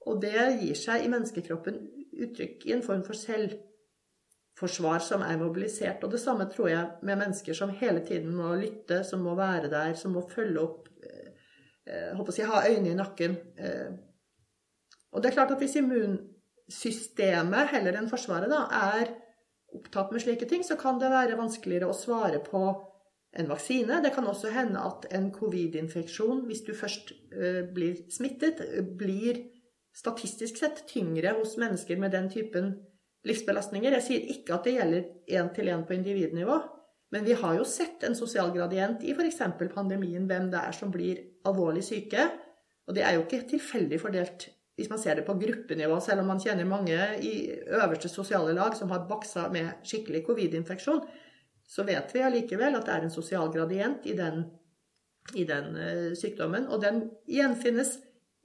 Og 0.08 0.20
det 0.24 0.44
gir 0.62 0.76
seg 0.80 1.04
i 1.04 1.12
menneskekroppen 1.12 1.80
uttrykk 2.18 2.68
i 2.68 2.74
en 2.76 2.84
form 2.84 3.04
for 3.06 3.20
selvforsvar 3.20 5.04
som 5.04 5.24
er 5.24 5.40
mobilisert. 5.40 6.04
Og 6.04 6.14
det 6.14 6.22
samme 6.24 6.48
tror 6.52 6.72
jeg 6.72 7.08
med 7.08 7.20
mennesker 7.20 7.56
som 7.56 7.74
hele 7.82 8.04
tiden 8.08 8.36
må 8.36 8.54
lytte, 8.60 9.04
som 9.08 9.24
må 9.24 9.36
være 9.40 9.72
der, 9.72 9.96
som 10.00 10.16
må 10.16 10.24
følge 10.32 10.64
opp, 10.64 10.87
håper 12.18 12.34
å 12.34 12.36
si, 12.36 12.46
ha 12.48 12.64
øynene 12.68 12.94
i 12.94 12.98
nakken. 12.98 13.38
Eh, 13.60 13.94
og 15.14 15.24
det 15.24 15.32
er 15.32 15.38
klart 15.38 15.54
at 15.56 15.62
hvis 15.64 15.78
immunsystemet, 15.80 17.72
heller 17.74 17.98
enn 17.98 18.10
Forsvaret 18.12 18.52
da, 18.52 18.66
er 18.94 19.14
opptatt 19.78 20.12
med 20.14 20.24
slike 20.24 20.48
ting, 20.50 20.64
så 20.64 20.78
kan 20.80 21.00
det 21.02 21.12
være 21.12 21.40
vanskeligere 21.40 21.90
å 21.90 21.96
svare 21.96 22.42
på 22.44 22.64
en 23.38 23.50
vaksine. 23.52 24.02
Det 24.04 24.14
kan 24.16 24.28
også 24.28 24.52
hende 24.56 24.82
at 24.84 25.08
en 25.16 25.30
covid-infeksjon, 25.36 26.46
hvis 26.48 26.64
du 26.68 26.74
først 26.76 27.12
uh, 27.36 27.64
blir 27.74 28.00
smittet, 28.14 28.62
blir 28.98 29.44
statistisk 29.98 30.60
sett 30.60 30.84
tyngre 30.90 31.34
hos 31.40 31.58
mennesker 31.60 32.00
med 32.00 32.14
den 32.16 32.30
typen 32.32 32.72
livsbelastninger. 33.28 33.96
Jeg 33.98 34.06
sier 34.06 34.32
ikke 34.34 34.58
at 34.58 34.68
det 34.68 34.78
gjelder 34.78 35.08
én 35.40 35.52
til 35.56 35.72
én 35.74 35.86
på 35.88 35.96
individnivå, 35.98 36.60
men 37.12 37.24
vi 37.24 37.38
har 37.40 37.56
jo 37.56 37.64
sett 37.68 38.04
en 38.04 38.16
sosial 38.16 38.52
gradient 38.56 39.04
i 39.04 39.14
f.eks. 39.16 39.40
pandemien, 39.74 40.28
hvem 40.28 40.50
det 40.52 40.60
er 40.60 40.76
som 40.76 40.92
blir 40.92 41.22
alvorlig 41.48 41.86
syke. 41.88 42.28
Og 42.88 42.96
det 42.96 43.04
er 43.04 43.16
jo 43.16 43.24
ikke 43.24 43.46
tilfeldig 43.54 44.00
fordelt 44.02 44.50
hvis 44.78 44.92
man 44.92 45.00
ser 45.02 45.18
det 45.18 45.24
på 45.26 45.34
gruppenivå, 45.42 45.96
selv 46.06 46.22
om 46.22 46.28
man 46.30 46.42
kjenner 46.42 46.68
mange 46.70 46.98
i 47.26 47.50
øverste 47.66 48.12
sosiale 48.12 48.54
lag 48.54 48.76
som 48.78 48.92
har 48.94 49.08
baksa 49.10 49.48
med 49.50 49.80
skikkelig 49.88 50.22
covid-infeksjon, 50.28 51.02
så 51.68 51.86
vet 51.88 52.14
vi 52.14 52.22
allikevel 52.22 52.78
at 52.78 52.86
det 52.86 52.94
er 52.94 53.08
en 53.08 53.14
sosial 53.16 53.50
gradient 53.56 54.06
i 54.06 54.14
den, 54.20 54.44
i 55.34 55.48
den 55.50 55.72
uh, 55.74 56.12
sykdommen. 56.14 56.70
Og 56.70 56.84
den 56.84 57.08
gjenfinnes 57.26 57.96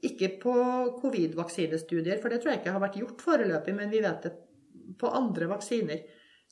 ikke 0.02 0.32
på 0.40 0.56
covid-vaksinestudier, 1.02 2.16
for 2.22 2.32
det 2.32 2.40
tror 2.40 2.54
jeg 2.54 2.62
ikke 2.62 2.74
har 2.78 2.82
vært 2.86 2.98
gjort 3.02 3.26
foreløpig, 3.28 3.76
men 3.76 3.92
vi 3.92 4.00
vet 4.02 4.24
det 4.24 4.32
på 4.98 5.12
andre 5.12 5.50
vaksiner 5.52 6.00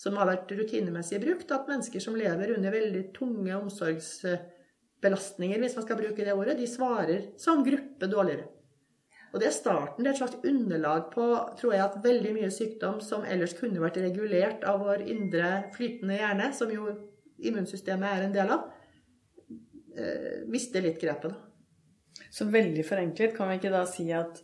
som 0.00 0.16
har 0.16 0.30
vært 0.30 0.52
rutinemessig 0.56 1.18
brukt, 1.20 1.50
at 1.52 1.68
mennesker 1.68 2.00
som 2.00 2.16
lever 2.16 2.54
under 2.54 2.72
veldig 2.72 3.12
tunge 3.16 3.56
omsorgsbelastninger, 3.58 5.58
hvis 5.60 5.76
man 5.76 5.84
skal 5.84 5.98
bruke 6.00 6.24
det 6.24 6.32
ordet, 6.32 6.58
de 6.60 6.66
svarer 6.70 7.20
som 7.40 7.64
gruppe 7.66 8.06
dårligere. 8.08 8.44
Og 9.30 9.38
det 9.38 9.46
er 9.46 9.54
starten. 9.54 10.02
Det 10.02 10.08
er 10.10 10.14
et 10.16 10.22
slags 10.22 10.42
underlag 10.46 11.02
på 11.12 11.24
tror 11.60 11.72
jeg, 11.74 11.82
at 11.84 12.02
veldig 12.02 12.32
mye 12.34 12.50
sykdom 12.54 13.00
som 13.04 13.24
ellers 13.28 13.54
kunne 13.58 13.82
vært 13.82 14.00
regulert 14.02 14.64
av 14.66 14.80
vår 14.82 15.00
indre 15.12 15.48
flytende 15.76 16.16
hjerne, 16.18 16.46
som 16.56 16.68
jo 16.74 16.82
immunsystemet 17.46 18.08
er 18.10 18.22
en 18.26 18.34
del 18.34 18.48
av, 18.56 18.60
eh, 19.96 20.38
mister 20.50 20.80
litt 20.82 21.00
grepet. 21.00 21.34
Så 22.30 22.44
veldig 22.50 22.84
forenklet 22.86 23.36
kan 23.36 23.48
vi 23.50 23.54
ikke 23.60 23.74
da 23.74 23.84
si 23.86 24.12
at 24.12 24.42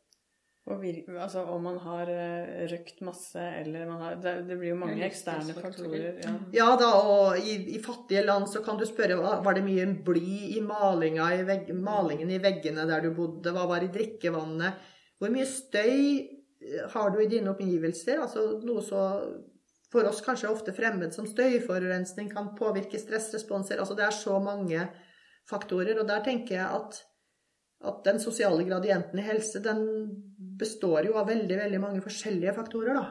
altså, 0.66 1.42
om 1.44 1.62
man 1.62 1.76
har 1.78 2.08
uh, 2.08 2.64
røkt 2.70 3.02
masse, 3.04 3.40
eller 3.60 3.86
man 3.86 4.00
har 4.00 4.14
Det, 4.16 4.32
det 4.48 4.56
blir 4.56 4.70
jo 4.70 4.78
mange 4.80 5.04
eksterne 5.04 5.54
faktorer. 5.58 6.20
Ja. 6.24 6.32
ja, 6.52 6.68
da, 6.80 6.90
og 7.04 7.38
i, 7.38 7.58
i, 7.76 7.80
fattige 7.84 8.24
land 8.24 8.48
så 8.48 8.62
kan 8.64 8.80
du 8.80 8.86
spørre 8.88 9.18
var 9.20 9.54
det 9.54 9.64
mye 9.64 9.86
bly 10.06 10.24
i, 10.24 10.58
i 10.58 11.42
vegg, 11.44 11.74
malingen 11.74 12.30
i 12.30 12.40
veggene 12.40 12.88
der 12.88 13.04
du 13.04 13.12
bodde? 13.14 13.52
Hva 13.52 13.66
var 13.68 13.84
i 13.84 13.92
drikkevannet? 13.92 14.92
Hvor 15.20 15.32
mye 15.32 15.46
støy 15.46 15.98
eh, 16.20 16.86
har 16.94 17.10
du 17.12 17.20
i 17.20 17.28
dine 17.28 17.52
omgivelser? 17.52 18.22
Altså 18.24 18.60
noe 18.64 18.82
så 18.82 19.04
for 19.94 20.08
oss 20.08 20.24
kanskje 20.24 20.50
ofte 20.50 20.72
fremmed 20.74 21.14
som 21.14 21.26
støyforurensning 21.28 22.32
kan 22.32 22.54
påvirke 22.58 22.98
stressresponser. 22.98 23.78
Altså 23.78 23.94
det 23.94 24.08
er 24.08 24.16
så 24.16 24.40
mange 24.42 24.88
faktorer. 25.50 26.00
Og 26.00 26.08
der 26.08 26.24
tenker 26.24 26.56
jeg 26.56 26.66
at, 26.66 26.98
at 27.84 28.04
den 28.06 28.20
sosiale 28.22 28.64
gradienten 28.66 29.20
i 29.20 29.26
helse 29.26 29.60
den 29.64 29.84
består 30.58 31.08
jo 31.08 31.18
av 31.20 31.28
veldig, 31.28 31.56
veldig 31.58 31.80
mange 31.82 32.02
forskjellige 32.04 32.54
faktorer, 32.56 32.96
da. 32.96 33.04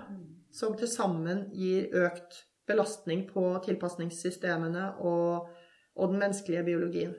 Som 0.53 0.75
til 0.77 0.89
sammen 0.89 1.47
gir 1.57 1.93
økt 2.03 2.43
belastning 2.69 3.25
på 3.27 3.43
tilpasningssystemene 3.65 4.93
og, 5.03 5.49
og 5.97 6.11
den 6.13 6.21
menneskelige 6.21 6.65
biologien. 6.67 7.15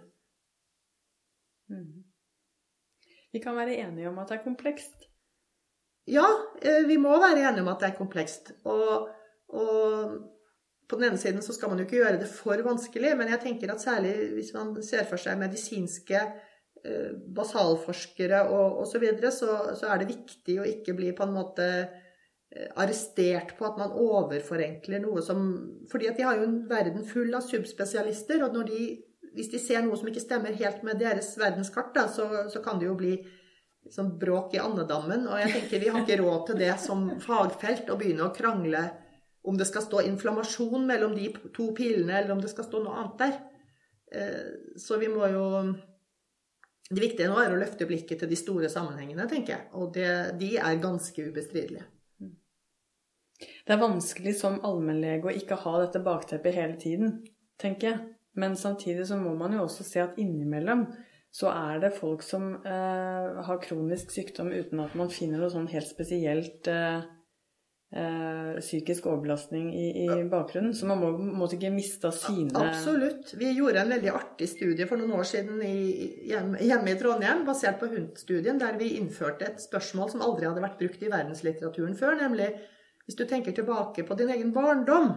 Mm. 1.72 2.04
Vi 3.34 3.42
kan 3.42 3.56
være 3.58 3.76
enige 3.82 4.08
om 4.08 4.20
at 4.22 4.30
det 4.30 4.38
er 4.38 4.46
komplekst? 4.46 5.08
Ja, 6.06 6.26
eh, 6.62 6.84
vi 6.86 6.96
må 7.00 7.16
være 7.18 7.42
enige 7.48 7.64
om 7.64 7.72
at 7.72 7.82
det 7.82 7.90
er 7.90 7.98
komplekst. 7.98 8.52
Og, 8.64 9.08
og 9.48 10.14
på 10.88 10.98
den 11.00 11.08
ene 11.08 11.18
siden 11.20 11.42
så 11.42 11.52
skal 11.56 11.72
man 11.72 11.80
jo 11.80 11.86
ikke 11.88 11.98
gjøre 12.02 12.20
det 12.20 12.30
for 12.30 12.60
vanskelig, 12.64 13.14
men 13.18 13.32
jeg 13.32 13.40
tenker 13.42 13.72
at 13.72 13.82
særlig 13.82 14.14
hvis 14.36 14.52
man 14.54 14.76
ser 14.84 15.08
for 15.08 15.20
seg 15.20 15.40
medisinske 15.40 16.20
basalforskere 17.36 18.42
og 18.52 18.82
osv., 18.82 18.92
så, 18.92 19.00
videre, 19.02 19.30
så 19.32 19.52
så 19.78 19.90
er 19.90 20.02
det 20.02 20.10
viktig 20.12 20.58
å 20.60 20.66
ikke 20.68 20.96
bli 20.96 21.12
på 21.16 21.24
en 21.24 21.32
måte 21.32 21.68
eh, 21.80 22.68
arrestert 22.80 23.54
på 23.58 23.66
at 23.68 23.78
man 23.80 23.94
overforenkler 23.96 25.00
noe 25.04 25.22
som 25.24 25.46
fordi 25.90 26.10
at 26.10 26.20
de 26.20 26.26
har 26.28 26.36
jo 26.38 26.48
en 26.48 26.58
verden 26.68 27.06
full 27.08 27.32
av 27.36 27.46
subspesialister, 27.46 28.44
og 28.44 28.58
de, 28.68 28.82
hvis 29.34 29.48
de 29.54 29.62
ser 29.62 29.84
noe 29.86 29.96
som 30.00 30.10
ikke 30.10 30.26
stemmer 30.26 30.56
helt 30.60 30.84
med 30.84 31.00
deres 31.00 31.32
verdenskart, 31.40 31.94
da, 31.96 32.04
så, 32.12 32.28
så 32.52 32.62
kan 32.64 32.82
det 32.82 32.90
jo 32.90 32.98
bli 33.00 33.16
sånn 33.92 34.14
bråk 34.20 34.54
i 34.56 34.60
andedammen. 34.62 35.26
Og 35.28 35.40
jeg 35.40 35.54
tenker 35.56 35.82
vi 35.82 35.90
har 35.92 36.04
ikke 36.04 36.20
råd 36.20 36.46
til 36.48 36.60
det 36.62 36.70
som 36.80 37.08
fagfelt 37.20 37.90
å 37.92 37.98
begynne 38.00 38.28
å 38.28 38.34
krangle 38.36 38.84
om 39.44 39.58
det 39.60 39.66
skal 39.68 39.84
stå 39.84 40.04
inflammasjon 40.08 40.86
mellom 40.88 41.12
de 41.16 41.28
to 41.52 41.68
pilene, 41.76 42.14
eller 42.16 42.32
om 42.32 42.40
det 42.40 42.52
skal 42.52 42.64
stå 42.64 42.80
noe 42.80 42.94
annet 43.00 43.18
der. 43.20 43.34
Eh, 44.14 44.78
så 44.80 44.96
vi 45.00 45.10
må 45.12 45.28
jo 45.32 45.44
Det 46.90 47.00
viktige 47.00 47.30
nå 47.30 47.38
er 47.40 47.54
å 47.54 47.60
løfte 47.60 47.86
blikket 47.88 48.20
til 48.20 48.28
de 48.30 48.36
store 48.36 48.68
sammenhengene, 48.72 49.24
tenker 49.30 49.56
jeg. 49.56 49.68
Og 49.80 49.94
det, 49.96 50.08
de 50.40 50.54
er 50.60 50.82
ganske 50.82 51.28
ubestridelige. 51.30 51.86
Det 53.40 53.72
er 53.72 53.80
vanskelig 53.80 54.34
som 54.38 54.60
allmennlege 54.66 55.30
å 55.30 55.34
ikke 55.34 55.58
ha 55.64 55.78
dette 55.80 56.02
bakteppet 56.04 56.56
hele 56.56 56.76
tiden, 56.80 57.16
tenker 57.60 57.90
jeg. 57.90 58.02
Men 58.38 58.56
samtidig 58.58 59.06
så 59.08 59.16
må 59.20 59.32
man 59.38 59.54
jo 59.54 59.64
også 59.64 59.86
se 59.86 60.02
at 60.02 60.18
innimellom 60.20 60.88
så 61.34 61.50
er 61.50 61.80
det 61.82 61.96
folk 61.96 62.22
som 62.22 62.52
eh, 62.62 63.42
har 63.46 63.62
kronisk 63.62 64.12
sykdom 64.14 64.52
uten 64.54 64.82
at 64.84 64.94
man 64.98 65.10
finner 65.10 65.42
noe 65.42 65.50
sånn 65.50 65.70
helt 65.72 65.88
spesielt 65.88 66.68
eh, 66.70 67.06
eh, 67.96 68.60
psykisk 68.60 69.06
overbelastning 69.06 69.70
i, 69.74 69.86
i 70.04 70.24
bakgrunnen. 70.30 70.74
Så 70.74 70.88
man 70.90 71.00
må 71.02 71.12
måtte 71.40 71.58
ikke 71.58 71.72
miste 71.74 72.10
sine 72.14 72.52
Absolutt. 72.60 73.34
Vi 73.38 73.52
gjorde 73.54 73.82
en 73.84 73.94
veldig 73.94 74.12
artig 74.14 74.48
studie 74.50 74.88
for 74.90 75.00
noen 75.00 75.14
år 75.18 75.28
siden 75.30 75.62
i, 75.64 75.74
hjemme, 76.30 76.60
hjemme, 76.62 76.92
i 76.92 77.00
Trondheim, 77.00 77.44
basert 77.48 77.80
på 77.82 77.90
HUNT-studien, 77.92 78.60
der 78.60 78.78
vi 78.80 78.94
innførte 78.98 79.48
et 79.48 79.62
spørsmål 79.62 80.14
som 80.14 80.24
aldri 80.26 80.48
hadde 80.50 80.64
vært 80.64 80.80
brukt 80.82 81.04
i 81.04 81.12
verdenslitteraturen 81.12 81.98
før, 81.98 82.18
nemlig 82.20 82.52
hvis 83.04 83.18
du 83.20 83.26
tenker 83.28 83.52
tilbake 83.52 84.06
på 84.08 84.16
din 84.16 84.32
egen 84.32 84.52
barndom, 84.54 85.12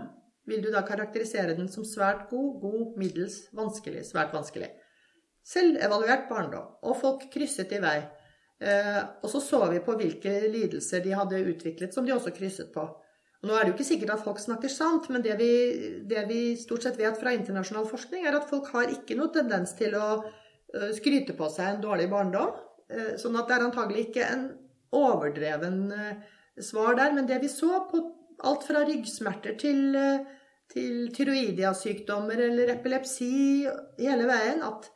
vil 0.48 0.62
du 0.64 0.70
da 0.72 0.82
karakterisere 0.88 1.56
den 1.56 1.70
som 1.72 1.86
svært 1.88 2.28
god, 2.32 2.60
god, 2.62 2.98
middels, 3.00 3.46
vanskelig, 3.56 4.06
svært 4.08 4.36
vanskelig? 4.36 4.70
Selvevaluert 5.48 6.28
barndom. 6.28 6.74
Og 6.84 6.98
folk 7.00 7.28
krysset 7.32 7.72
i 7.76 7.82
vei. 7.84 8.00
Eh, 8.58 9.02
og 9.22 9.30
så 9.30 9.42
så 9.44 9.60
vi 9.70 9.82
på 9.86 9.94
hvilke 10.00 10.32
lidelser 10.50 11.04
de 11.06 11.14
hadde 11.14 11.44
utviklet, 11.52 11.94
som 11.94 12.06
de 12.06 12.16
også 12.16 12.34
krysset 12.36 12.72
på. 12.74 12.86
Og 13.38 13.50
nå 13.50 13.54
er 13.54 13.64
det 13.64 13.72
jo 13.72 13.76
ikke 13.78 13.92
sikkert 13.92 14.16
at 14.16 14.24
folk 14.26 14.40
snakker 14.42 14.72
sant, 14.74 15.10
men 15.14 15.22
det 15.26 15.36
vi, 15.38 15.52
det 16.10 16.24
vi 16.30 16.42
stort 16.58 16.88
sett 16.88 16.98
vet 16.98 17.20
fra 17.20 17.36
internasjonal 17.38 17.86
forskning, 17.90 18.26
er 18.26 18.40
at 18.40 18.50
folk 18.50 18.72
har 18.74 18.90
ikke 18.94 19.18
noe 19.20 19.30
tendens 19.34 19.76
til 19.78 19.94
å 19.94 20.08
uh, 20.24 20.90
skryte 20.98 21.36
på 21.38 21.52
seg 21.54 21.76
en 21.76 21.84
dårlig 21.86 22.08
barndom. 22.10 22.56
Uh, 22.90 23.14
sånn 23.22 23.38
at 23.38 23.46
det 23.46 23.60
er 23.60 23.68
antagelig 23.68 24.08
ikke 24.08 24.26
en 24.26 24.50
overdreven 24.98 25.80
svar 26.58 26.98
der. 26.98 27.14
Men 27.14 27.30
det 27.30 27.38
vi 27.44 27.52
så 27.52 27.84
på 27.92 28.02
alt 28.50 28.66
fra 28.66 28.82
ryggsmerter 28.88 29.54
til, 29.62 29.94
til 30.74 31.10
tyroidiasykdommer 31.14 32.42
eller 32.48 32.74
epilepsi 32.74 33.30
hele 34.02 34.30
veien, 34.32 34.66
at 34.66 34.90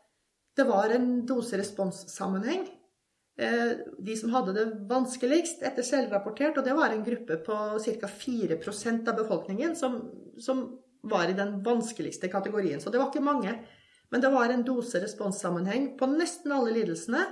det 0.58 0.66
var 0.66 0.96
en 0.96 1.20
dose-respons-sammenheng. 1.30 2.66
Eh, 3.40 3.72
de 3.98 4.16
som 4.18 4.34
hadde 4.36 4.54
det 4.54 4.66
vanskeligst 4.90 5.64
etter 5.64 5.86
selvrapportert, 5.86 6.58
og 6.60 6.66
det 6.68 6.76
var 6.78 6.92
en 6.92 7.04
gruppe 7.06 7.38
på 7.46 7.58
ca. 7.80 8.10
4% 8.10 9.08
av 9.08 9.20
befolkningen 9.22 9.76
som, 9.76 10.02
som, 10.38 10.66
var 11.02 11.32
i 11.32 11.34
den 11.34 11.56
vanskeligste 11.66 12.30
kategorien. 12.30 12.78
Så 12.78 12.92
det 12.94 13.00
var 13.02 13.08
ikke 13.10 13.24
mange. 13.26 13.56
Men 14.14 14.22
det 14.22 14.30
var 14.30 14.52
en 14.54 14.62
dose-respons-sammenheng 14.62 15.96
på 15.98 16.06
nesten 16.12 16.54
alle 16.54 16.76
lidelsene 16.76 17.24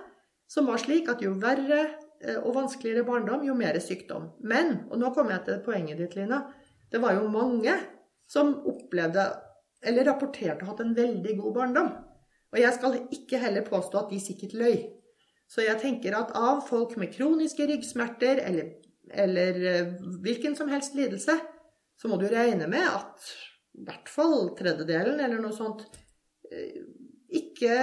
som 0.50 0.66
var 0.66 0.82
slik 0.82 1.12
at 1.12 1.22
jo 1.22 1.36
verre 1.38 1.84
eh, 1.86 2.40
og 2.40 2.56
vanskeligere 2.56 3.06
barndom, 3.06 3.44
jo 3.46 3.54
mer 3.54 3.78
sykdom. 3.84 4.32
Men, 4.42 4.88
og 4.90 4.98
nå 4.98 5.12
kommer 5.14 5.36
jeg 5.36 5.46
til 5.46 5.62
poenget 5.68 6.02
ditt, 6.02 6.18
Lina, 6.18 6.48
det 6.90 7.04
var 7.04 7.20
jo 7.20 7.30
mange 7.30 7.76
som 8.26 8.56
opplevde 8.66 9.28
eller 9.86 10.08
rapporterte 10.10 10.66
å 10.66 10.72
ha 10.72 10.74
hatt 10.74 10.82
en 10.84 10.98
veldig 10.98 11.36
god 11.44 11.54
barndom. 11.56 11.92
Og 12.50 12.58
jeg 12.58 12.74
skal 12.76 12.98
ikke 13.14 13.40
heller 13.44 13.68
påstå 13.68 14.02
at 14.02 14.10
de 14.10 14.20
sikkert 14.24 14.58
løy. 14.58 14.80
Så 15.50 15.66
jeg 15.66 15.82
tenker 15.82 16.14
at 16.18 16.36
av 16.38 16.62
folk 16.68 16.96
med 17.02 17.14
kroniske 17.16 17.66
ryggsmerter 17.72 18.44
eller, 18.46 18.74
eller 19.10 19.64
eh, 19.72 19.94
hvilken 20.22 20.56
som 20.58 20.70
helst 20.70 20.98
lidelse, 20.98 21.36
så 22.00 22.12
må 22.12 22.20
du 22.22 22.28
regne 22.30 22.70
med 22.70 22.86
at 22.86 23.32
i 23.80 23.86
hvert 23.88 24.12
fall 24.12 24.52
tredjedelen 24.60 25.20
eller 25.24 25.42
noe 25.42 25.56
sånt 25.56 25.86
eh, 26.52 26.78
ikke 27.30 27.76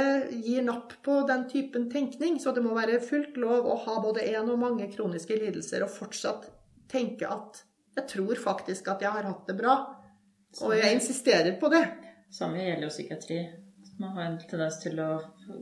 gir 0.43 0.65
napp 0.67 0.97
på 1.07 1.21
den 1.27 1.47
typen 1.51 1.91
tenkning. 1.91 2.39
Så 2.43 2.55
det 2.55 2.63
må 2.65 2.75
være 2.77 3.03
fullt 3.03 3.39
lov 3.39 3.67
å 3.67 3.77
ha 3.85 3.99
både 4.03 4.27
én 4.27 4.47
og 4.47 4.59
mange 4.63 4.89
kroniske 4.93 5.39
lidelser 5.39 5.87
og 5.87 5.95
fortsatt 5.95 6.49
tenke 6.91 7.29
at 7.31 7.63
jeg 7.97 8.11
tror 8.13 8.39
faktisk 8.39 8.91
at 8.93 9.03
jeg 9.03 9.15
har 9.15 9.27
hatt 9.27 9.47
det 9.49 9.59
bra. 9.59 9.77
Og 10.63 10.75
jeg 10.77 10.99
insisterer 10.99 11.57
på 11.61 11.71
det. 11.73 11.85
Samme 12.33 12.63
gjelder 12.63 12.89
jo 12.89 12.93
psykiatri. 12.95 13.39
Man 13.99 14.13
har 14.17 14.27
en 14.27 14.39
tendens 14.45 14.79
til 14.83 14.99
å 15.01 15.11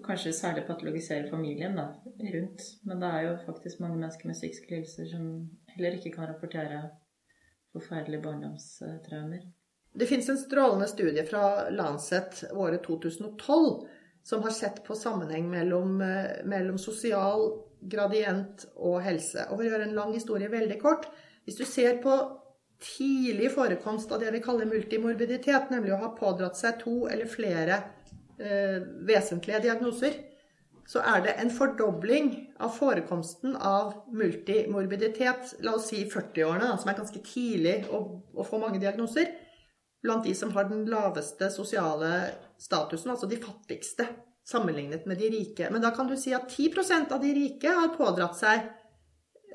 kanskje 0.05 0.32
særlig 0.35 0.64
patologisere 0.66 1.30
familien 1.30 1.76
da, 1.78 1.91
rundt. 2.05 2.64
Men 2.82 3.03
det 3.03 3.11
er 3.11 3.26
jo 3.28 3.35
faktisk 3.45 3.82
mange 3.82 3.99
mennesker 4.01 4.30
med 4.30 4.39
psykiske 4.39 4.72
lidelser 4.72 5.11
som 5.12 5.28
heller 5.74 5.99
ikke 5.99 6.14
kan 6.16 6.30
rapportere 6.32 6.80
forferdelige 7.74 8.22
barndomstraumer. 8.24 9.45
Det 9.95 10.09
finnes 10.11 10.28
en 10.28 10.41
strålende 10.41 10.89
studie 10.91 11.22
fra 11.26 11.70
Lancet 11.70 12.43
året 12.51 12.82
2012 12.82 13.87
som 14.24 14.43
har 14.43 14.51
sett 14.51 14.80
på 14.87 14.97
sammenheng 14.99 15.47
mellom, 15.51 16.01
eh, 16.03 16.45
mellom 16.45 16.78
sosial 16.78 17.47
gradient 17.80 18.64
og 18.74 19.03
helse. 19.05 19.47
Og 19.51 19.59
for 19.59 19.62
å 19.62 19.68
gjøre 19.68 19.89
en 19.89 19.99
lang 19.99 20.14
historie 20.14 20.49
veldig 20.49 20.80
kort 20.82 21.07
Hvis 21.45 21.59
du 21.59 21.64
ser 21.68 21.99
på 22.01 22.12
tidlig 22.80 23.51
forekomst 23.53 24.12
av 24.12 24.20
det 24.20 24.30
vi 24.32 24.41
kaller 24.41 24.64
multimorbiditet, 24.64 25.68
nemlig 25.68 25.93
å 25.93 25.99
ha 26.01 26.09
pådratt 26.16 26.57
seg 26.57 26.78
to 26.80 27.07
eller 27.07 27.28
flere 27.28 27.82
vesentlige 28.37 29.61
diagnoser, 29.62 30.16
så 30.87 31.01
er 31.01 31.22
det 31.24 31.35
en 31.41 31.53
fordobling 31.53 32.30
av 32.61 32.74
forekomsten 32.76 33.57
av 33.57 33.95
multimorbiditet, 34.12 35.57
la 35.64 35.78
oss 35.78 35.89
si 35.93 36.03
40-årene, 36.11 36.74
som 36.80 36.91
er 36.91 36.99
ganske 36.99 37.22
tidlig 37.24 37.78
å, 37.89 38.03
å, 38.35 38.45
få 38.45 38.61
mange 38.61 38.80
diagnoser, 38.82 39.32
blant 40.05 40.26
de 40.28 40.35
som 40.37 40.53
har 40.53 40.68
den 40.68 40.85
laveste 40.91 41.49
sosiale 41.53 42.12
statusen, 42.61 43.14
altså 43.14 43.30
de 43.30 43.41
fattigste, 43.41 44.09
sammenlignet 44.45 45.07
med 45.09 45.16
de 45.16 45.30
rike. 45.32 45.70
Men 45.72 45.80
da 45.80 45.89
kan 45.97 46.11
du 46.11 46.18
si 46.20 46.35
at 46.37 46.51
10% 46.53 47.14
av 47.16 47.22
de 47.22 47.30
rike 47.32 47.70
har 47.72 47.95
pådratt 47.97 48.37
seg 48.37 48.66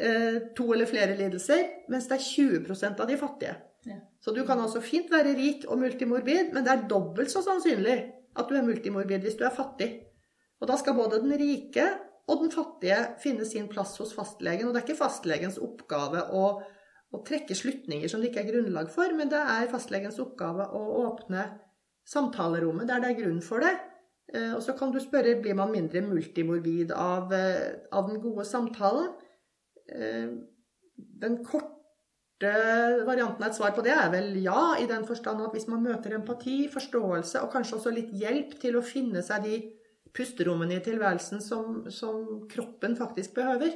eh, 0.01 0.39
to 0.57 0.71
eller 0.73 0.89
flere 0.89 1.13
lidelser, 1.19 1.61
mens 1.93 2.09
det 2.09 2.17
er 2.17 2.25
20% 2.25 3.03
av 3.03 3.11
de 3.11 3.17
fattige. 3.21 3.53
Ja. 3.85 3.99
Så 4.17 4.33
du 4.33 4.41
kan 4.47 4.57
altså 4.57 4.81
fint 4.81 5.13
være 5.13 5.35
rik 5.37 5.67
og 5.69 5.77
multimorbid, 5.83 6.49
men 6.55 6.65
det 6.65 6.73
er 6.73 6.89
dobbelt 6.89 7.29
så 7.29 7.45
sannsynlig 7.45 7.99
at 8.37 8.49
du 8.49 8.57
er 8.57 8.65
multimorbid 8.65 9.25
hvis 9.25 9.37
du 9.39 9.45
er 9.47 9.55
fattig. 9.55 9.89
Og 10.59 10.67
da 10.69 10.75
skal 10.79 10.97
både 10.97 11.21
den 11.23 11.33
rike 11.39 11.85
og 12.29 12.43
den 12.43 12.51
fattige 12.53 12.97
finne 13.23 13.47
sin 13.47 13.69
plass 13.71 13.95
hos 14.01 14.13
fastlegen. 14.13 14.67
Og 14.67 14.75
det 14.75 14.81
er 14.81 14.87
ikke 14.87 15.01
fastlegens 15.01 15.57
oppgave 15.63 16.27
å, 16.35 16.43
å 17.09 17.21
trekke 17.25 17.57
slutninger 17.57 18.11
som 18.11 18.21
det 18.21 18.31
ikke 18.31 18.43
er 18.43 18.51
grunnlag 18.51 18.91
for, 18.93 19.11
men 19.17 19.31
det 19.31 19.39
er 19.39 19.71
fastlegens 19.71 20.19
oppgave 20.21 20.67
å 20.75 20.83
åpne 21.07 21.47
samtalerommet 22.09 22.89
der 22.89 23.01
det 23.01 23.13
er 23.13 23.19
grunn 23.23 23.41
for 23.45 23.65
det. 23.65 23.73
Eh, 24.33 24.53
og 24.53 24.61
så 24.65 24.75
kan 24.77 24.93
du 24.93 24.99
spørre 25.01 25.39
blir 25.41 25.57
man 25.57 25.73
mindre 25.73 26.03
multimorbid 26.05 26.93
av, 26.93 27.33
eh, 27.33 27.81
av 27.91 28.09
den 28.09 28.21
gode 28.21 28.45
samtalen. 28.45 29.09
Eh, 29.89 30.29
den 30.97 31.43
korte 31.45 31.78
varianten 32.39 33.43
av 33.43 33.49
et 33.49 33.57
svar 33.57 33.73
på 33.75 33.83
det 33.83 33.91
er 33.91 34.11
vel 34.13 34.37
ja, 34.39 34.77
i 34.79 34.87
den 34.87 35.03
forstand 35.07 35.41
at 35.43 35.51
hvis 35.55 35.67
man 35.67 35.83
møter 35.83 36.15
empati, 36.15 36.69
forståelse 36.71 37.41
og 37.43 37.51
kanskje 37.51 37.75
også 37.79 37.91
litt 37.91 38.13
hjelp 38.15 38.55
til 38.61 38.77
å 38.79 38.85
finne 38.85 39.23
seg 39.25 39.43
de 39.43 39.57
pusterommene 40.15 40.77
i 40.79 40.83
tilværelsen 40.85 41.43
som, 41.43 41.83
som 41.91 42.45
kroppen 42.49 42.95
faktisk 42.99 43.35
behøver. 43.37 43.75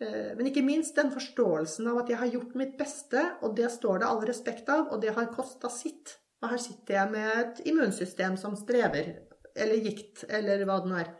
Eh, 0.00 0.32
men 0.38 0.50
ikke 0.50 0.64
minst 0.66 0.96
den 0.98 1.12
forståelsen 1.14 1.90
av 1.90 2.02
at 2.02 2.12
jeg 2.12 2.20
har 2.22 2.32
gjort 2.32 2.56
mitt 2.58 2.74
beste, 2.78 3.22
og 3.42 3.56
det 3.58 3.70
står 3.74 4.02
det 4.02 4.08
all 4.08 4.24
respekt 4.26 4.70
av, 4.72 4.88
og 4.92 5.02
det 5.02 5.14
har 5.16 5.30
kosta 5.34 5.70
sitt. 5.72 6.16
Og 6.42 6.52
her 6.52 6.62
sitter 6.62 7.00
jeg 7.00 7.14
med 7.14 7.30
et 7.42 7.62
immunsystem 7.70 8.36
som 8.38 8.54
strever, 8.58 9.16
eller 9.58 9.88
gikt, 9.88 10.22
eller 10.30 10.62
hva 10.66 10.78
det 10.82 10.90
nå 10.90 11.00
er. 11.00 11.14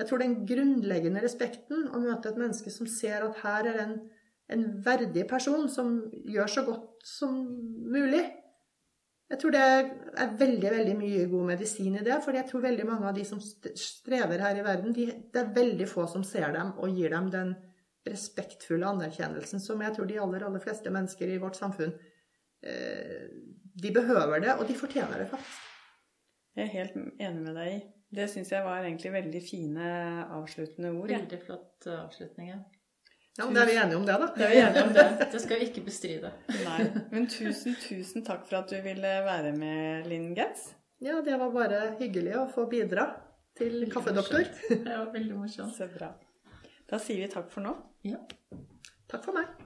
Jeg 0.00 0.08
tror 0.08 0.20
den 0.20 0.38
grunnleggende 0.48 1.22
respekten 1.24 1.88
å 1.88 2.00
møte 2.02 2.30
et 2.30 2.40
menneske 2.40 2.72
som 2.72 2.88
ser 2.88 3.24
at 3.24 3.40
her 3.44 3.68
er 3.68 3.82
en, 3.84 3.94
en 4.52 4.66
verdig 4.84 5.26
person 5.28 5.68
som 5.70 5.96
gjør 6.28 6.50
så 6.50 6.66
godt 6.66 7.06
som 7.06 7.38
mulig, 7.92 8.24
jeg 9.26 9.40
tror 9.42 9.54
det 9.56 9.62
er 9.66 10.34
veldig 10.38 10.70
veldig 10.70 10.92
mye 11.00 11.22
god 11.30 11.48
medisin 11.48 11.96
i 11.98 12.02
det. 12.06 12.20
For 12.22 12.36
jeg 12.36 12.46
tror 12.46 12.62
veldig 12.62 12.84
mange 12.86 13.08
av 13.08 13.16
de 13.16 13.24
som 13.26 13.40
strever 13.42 14.42
her 14.42 14.60
i 14.60 14.66
verden, 14.66 14.94
de, 14.94 15.08
det 15.34 15.40
er 15.40 15.54
veldig 15.56 15.88
få 15.90 16.06
som 16.10 16.22
ser 16.26 16.52
dem 16.54 16.70
og 16.78 16.94
gir 16.94 17.10
dem 17.14 17.30
den 17.32 17.56
respektfulle 18.06 18.86
anerkjennelsen 18.86 19.62
som 19.62 19.82
jeg 19.82 19.96
tror 19.96 20.06
de 20.06 20.20
aller, 20.22 20.44
aller 20.46 20.62
fleste 20.62 20.92
mennesker 20.94 21.32
i 21.32 21.40
vårt 21.42 21.58
samfunn 21.58 21.90
eh, 22.62 23.26
De 23.82 23.90
behøver 23.92 24.44
det, 24.44 24.54
og 24.54 24.68
de 24.68 24.78
fortjener 24.78 25.18
det 25.18 25.26
faktisk. 25.32 25.64
Jeg 26.56 26.68
er 26.68 26.72
helt 26.72 26.94
enig 26.96 27.42
med 27.42 27.58
deg 27.58 27.72
i. 27.74 27.80
Det 28.16 28.28
syns 28.30 28.52
jeg 28.54 28.64
var 28.64 28.86
egentlig 28.86 29.10
veldig 29.12 29.42
fine 29.44 29.90
avsluttende 30.38 30.94
ord. 30.94 31.10
Veldig 31.10 31.40
flott 31.42 31.88
avslutning, 31.90 32.54
ja. 32.54 32.62
Ja, 33.36 33.44
men 33.44 33.54
Da 33.54 33.62
er 33.62 33.68
vi 33.68 33.76
enige 33.76 33.96
om 33.98 34.06
det, 34.06 34.16
da. 34.22 34.26
Det 34.36 34.44
er 34.46 34.52
vi 34.54 34.60
enige 34.62 34.84
om 34.86 34.92
det. 34.96 35.06
Det 35.32 35.40
skal 35.42 35.60
vi 35.60 35.66
ikke 35.68 35.82
bestride. 35.84 36.30
Nei. 36.64 36.86
Men 37.12 37.26
tusen, 37.28 37.76
tusen 37.82 38.24
takk 38.24 38.46
for 38.48 38.62
at 38.62 38.72
du 38.72 38.78
ville 38.84 39.12
være 39.26 39.52
med, 39.58 40.06
Linn 40.08 40.30
Getz. 40.38 40.70
Ja, 41.04 41.18
det 41.24 41.36
var 41.42 41.52
bare 41.52 41.82
hyggelig 42.00 42.32
å 42.40 42.46
få 42.48 42.64
bidra 42.70 43.10
til 43.58 43.84
Kaffedoktor. 43.92 44.48
Det 44.70 44.80
var 44.86 45.10
veldig 45.12 45.36
morsomt. 45.36 45.76
Så 45.76 45.88
bra. 45.92 46.14
Da 46.88 47.00
sier 47.02 47.26
vi 47.26 47.28
takk 47.32 47.50
for 47.52 47.66
nå. 47.66 47.74
Ja. 48.08 48.22
Takk 49.10 49.26
for 49.26 49.36
meg. 49.36 49.65